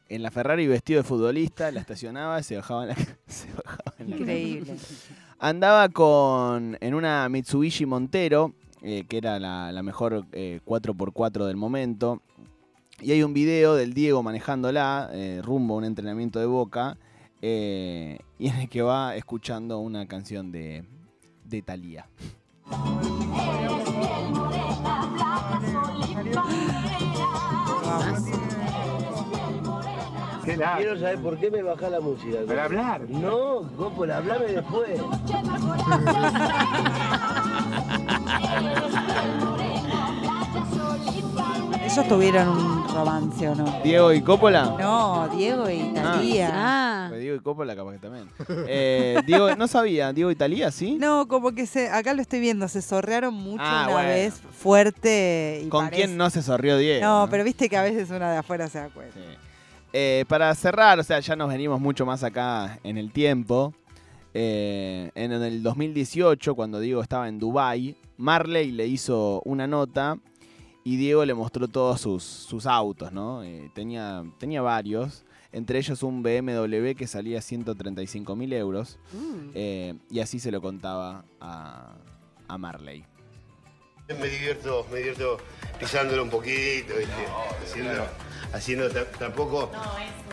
en 0.10 0.24
la 0.24 0.32
Ferrari 0.32 0.68
vestido 0.68 1.02
de 1.02 1.04
futbolista, 1.04 1.72
la 1.72 1.80
estacionaba, 1.82 2.42
se 2.44 2.56
bajaba 2.58 2.84
en 2.84 2.90
la, 2.90 2.96
se 3.28 3.48
bajaba 3.54 3.94
en 4.00 4.10
la 4.10 4.16
Increíble. 4.18 4.76
Andaba 5.40 5.90
con 5.90 6.78
en 6.82 6.94
una 6.94 7.30
Mitsubishi 7.30 7.86
Montero, 7.86 8.54
eh, 8.82 9.06
que 9.08 9.18
era 9.18 9.40
la, 9.40 9.72
la 9.72 9.84
mejor 9.84 10.26
eh, 10.34 10.60
4x4 10.66 11.46
del 11.46 11.56
momento. 11.56 12.22
Y 13.02 13.12
hay 13.12 13.24
un 13.24 13.34
video 13.34 13.76
del 13.76 13.94
Diego 13.94 14.22
manejándola 14.24 15.10
eh, 15.14 15.42
rumbo 15.44 15.76
a 15.76 15.78
un 15.78 15.86
entrenamiento 15.86 16.40
de 16.40 16.46
boca. 16.48 16.98
eh, 17.42 18.20
y 18.38 18.48
en 18.50 18.56
el 18.56 18.70
que 18.70 18.82
va 18.82 19.16
escuchando 19.16 19.80
una 19.80 20.06
canción 20.08 20.52
de, 20.52 20.84
de 21.46 21.62
Thalía. 21.62 22.08
Quiero 30.56 31.00
saber 31.00 31.20
por 31.20 31.38
qué 31.38 31.52
me 31.52 31.62
baja 31.62 31.90
la 31.90 32.00
música. 32.00 32.38
Para 32.48 32.66
hablar. 32.66 33.02
No, 33.10 33.62
Coppola, 33.78 34.18
hablame 34.18 34.46
después. 34.46 35.00
Ellos 41.84 42.08
tuvieron 42.08 42.48
un 42.50 42.88
romance, 42.90 43.48
¿o 43.50 43.56
no? 43.56 43.80
¿Diego 43.84 44.14
y 44.14 44.22
Coppola? 44.22 44.76
No, 44.80 45.28
Diego 45.36 45.70
y 45.70 45.92
Talía. 45.94 46.52
Ah. 46.54 47.06
Pues 47.10 47.22
Diego 47.22 47.36
y 47.38 47.40
Coppola 47.40 47.76
capaz 47.76 47.94
que 47.94 47.98
también. 48.00 48.30
Eh, 48.68 49.20
Diego, 49.26 49.56
no 49.56 49.68
sabía, 49.68 50.14
Diego 50.14 50.30
y 50.30 50.36
Thalía, 50.36 50.72
¿sí? 50.72 50.98
No, 51.00 51.28
como 51.28 51.52
que 51.54 51.66
se, 51.66 51.90
acá 51.90 52.14
lo 52.14 52.22
estoy 52.22 52.40
viendo, 52.42 52.68
se 52.68 52.82
sorrearon 52.82 53.34
mucho 53.34 53.64
Ah, 53.66 53.84
una 53.86 53.94
bueno. 53.94 54.10
vez 54.10 54.34
fuerte. 54.52 55.62
Y 55.66 55.70
¿Con 55.70 55.86
parece- 55.86 56.04
quién 56.04 56.18
no 56.18 56.30
se 56.30 56.42
sorrió 56.44 56.78
Diego? 56.78 57.04
No, 57.06 57.26
no? 57.26 57.30
pero 57.32 57.44
viste 57.44 57.70
que 57.70 57.78
a 57.78 57.82
veces 57.84 58.10
una 58.12 58.32
de 58.32 58.38
afuera 58.38 58.68
se 58.68 58.80
da 58.80 58.90
cuenta. 58.90 59.18
Eh, 59.92 60.26
para 60.28 60.54
cerrar, 60.56 61.00
o 61.00 61.04
sea, 61.04 61.20
ya 61.20 61.36
nos 61.36 61.50
venimos 61.50 61.80
mucho 61.80 62.06
más 62.06 62.24
acá 62.24 62.80
en 62.84 62.98
el 62.98 63.12
tiempo. 63.12 63.74
Eh, 64.34 65.10
en 65.16 65.32
el 65.32 65.64
2018, 65.64 66.56
cuando 66.56 66.80
Diego 66.80 67.02
estaba 67.02 67.28
en 67.28 67.40
Dubai, 67.40 67.96
Marley 68.18 68.72
le 68.72 68.86
hizo 68.86 69.42
una 69.46 69.66
nota 69.66 70.18
y 70.84 70.98
Diego 70.98 71.26
le 71.26 71.34
mostró 71.34 71.68
todos 71.68 72.00
sus, 72.02 72.24
sus 72.24 72.66
autos, 72.68 73.12
¿no? 73.12 73.44
Eh, 73.44 73.72
tenía, 73.74 74.24
tenía 74.38 74.62
varios, 74.62 75.26
entre 75.52 75.80
ellos 75.80 76.04
un 76.04 76.22
BMW 76.22 76.94
que 76.96 77.08
salía 77.08 77.42
135 77.42 78.36
mil 78.36 78.54
euros. 78.54 79.00
eh, 79.56 79.96
y 80.12 80.20
así 80.20 80.40
se 80.40 80.52
lo 80.52 80.62
contaba 80.62 81.26
a, 81.42 81.96
a 82.48 82.58
Marley. 82.58 83.04
Me 84.08 84.28
divierto, 84.28 84.86
me 84.92 84.98
divierto 85.00 85.38
pisándolo 85.80 86.24
un 86.24 86.30
poquito, 86.30 86.96
¿viste? 86.96 87.26
haciendo, 87.64 88.08
haciendo 88.54 88.90
ta- 88.90 89.06
tampoco, 89.12 89.72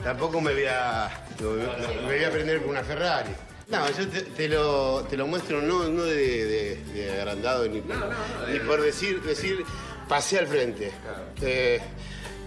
tampoco 0.03 0.41
me 0.41 0.53
voy 0.53 0.65
a, 0.67 1.27
no, 1.41 1.51
no, 1.55 2.03
me 2.09 2.17
voy 2.17 2.25
a 2.25 2.31
prender 2.31 2.61
con 2.61 2.71
una 2.71 2.83
Ferrari. 2.83 3.31
No, 3.69 3.89
yo 3.91 4.09
te, 4.09 4.23
te 4.23 4.49
lo, 4.49 5.05
te 5.11 5.17
lo 5.17 5.27
muestro 5.27 5.61
no, 5.61 5.85
no 5.89 6.05
de, 6.05 6.17
de- 6.45 6.77
de 6.95 7.13
agrandado 7.21 7.67
ni, 7.69 7.83
ni 8.53 8.59
por 8.61 8.81
decir, 8.81 9.21
decir, 9.23 9.65
pasé 10.09 10.39
al 10.39 10.47
frente. 10.47 10.93
Eh, 11.43 11.81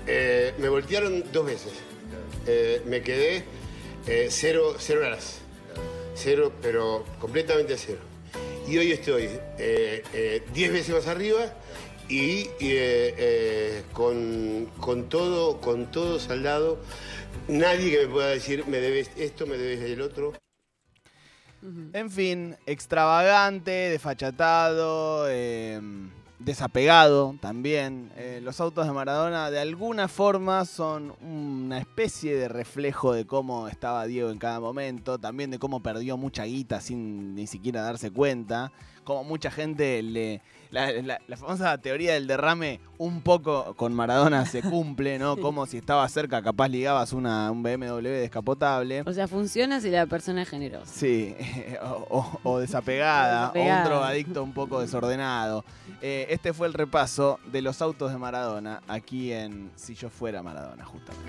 eh, 0.07 0.53
me 0.59 0.69
voltearon 0.69 1.23
dos 1.31 1.45
veces. 1.45 1.73
Eh, 2.47 2.81
me 2.85 3.01
quedé 3.01 3.43
eh, 4.07 4.27
cero, 4.31 4.75
cero 4.79 5.01
horas. 5.05 5.39
Cero, 6.15 6.53
pero 6.61 7.05
completamente 7.19 7.77
cero. 7.77 7.99
Y 8.67 8.77
hoy 8.77 8.91
estoy 8.91 9.23
eh, 9.57 10.03
eh, 10.13 10.43
diez 10.53 10.71
veces 10.71 10.93
más 10.95 11.07
arriba 11.07 11.53
y 12.09 12.49
eh, 12.59 13.15
eh, 13.17 13.83
con, 13.93 14.67
con 14.79 15.07
todo, 15.07 15.61
con 15.61 15.85
todo 15.91 16.19
saldado. 16.19 16.79
Nadie 17.47 17.91
que 17.91 18.07
me 18.07 18.11
pueda 18.11 18.29
decir, 18.29 18.65
me 18.67 18.79
debes 18.79 19.11
esto, 19.15 19.45
me 19.45 19.57
debes 19.57 19.81
el 19.89 20.01
otro. 20.01 20.33
En 21.93 22.09
fin, 22.09 22.55
extravagante, 22.65 23.71
desfachatado, 23.71 25.25
eh, 25.29 25.79
desapegado 26.39 27.35
también. 27.41 28.11
Eh, 28.15 28.39
los 28.41 28.61
autos 28.61 28.87
de 28.87 28.93
Maradona 28.93 29.51
de 29.51 29.59
alguna 29.59 30.07
forma 30.07 30.63
son 30.65 31.13
una 31.21 31.79
especie 31.79 32.35
de 32.35 32.47
reflejo 32.47 33.13
de 33.13 33.25
cómo 33.25 33.67
estaba 33.67 34.05
Diego 34.05 34.31
en 34.31 34.39
cada 34.39 34.59
momento, 34.59 35.19
también 35.19 35.51
de 35.51 35.59
cómo 35.59 35.83
perdió 35.83 36.15
mucha 36.15 36.45
guita 36.45 36.79
sin 36.79 37.35
ni 37.35 37.45
siquiera 37.45 37.81
darse 37.81 38.09
cuenta, 38.09 38.71
como 39.03 39.23
mucha 39.23 39.51
gente 39.51 40.01
le... 40.01 40.41
La, 40.71 40.91
la- 40.91 41.19
la 41.27 41.35
famosa 41.37 41.75
teoría 41.79 42.13
del 42.13 42.27
derrame 42.27 42.79
un 42.99 43.21
poco 43.21 43.73
con 43.75 43.93
Maradona 43.93 44.45
se 44.45 44.61
cumple, 44.61 45.17
¿no? 45.17 45.35
Como 45.41 45.65
si 45.65 45.77
estaba 45.77 46.07
cerca, 46.09 46.43
capaz 46.43 46.67
ligabas 46.67 47.11
una, 47.13 47.49
un 47.49 47.63
BMW 47.63 48.01
descapotable. 48.03 49.01
O 49.05 49.11
sea, 49.13 49.27
funciona 49.27 49.81
si 49.81 49.89
la 49.89 50.05
persona 50.05 50.43
es 50.43 50.49
generosa. 50.49 50.85
Sí, 50.93 51.35
o, 51.81 52.05
o- 52.09 52.39
o 52.51 52.59
desapegada, 52.59 53.51
o 53.55 53.59
un 53.59 53.83
drogadicto 53.83 54.43
un 54.43 54.53
poco 54.53 54.81
desordenado. 54.81 55.65
Eh, 56.01 56.27
este 56.29 56.53
fue 56.53 56.67
el 56.67 56.73
repaso 56.73 57.39
de 57.51 57.61
los 57.61 57.81
autos 57.81 58.11
de 58.11 58.17
Maradona 58.19 58.81
aquí 58.87 59.33
en 59.33 59.71
Si 59.75 59.95
yo 59.95 60.09
fuera 60.09 60.43
Maradona, 60.43 60.85
justamente. 60.85 61.27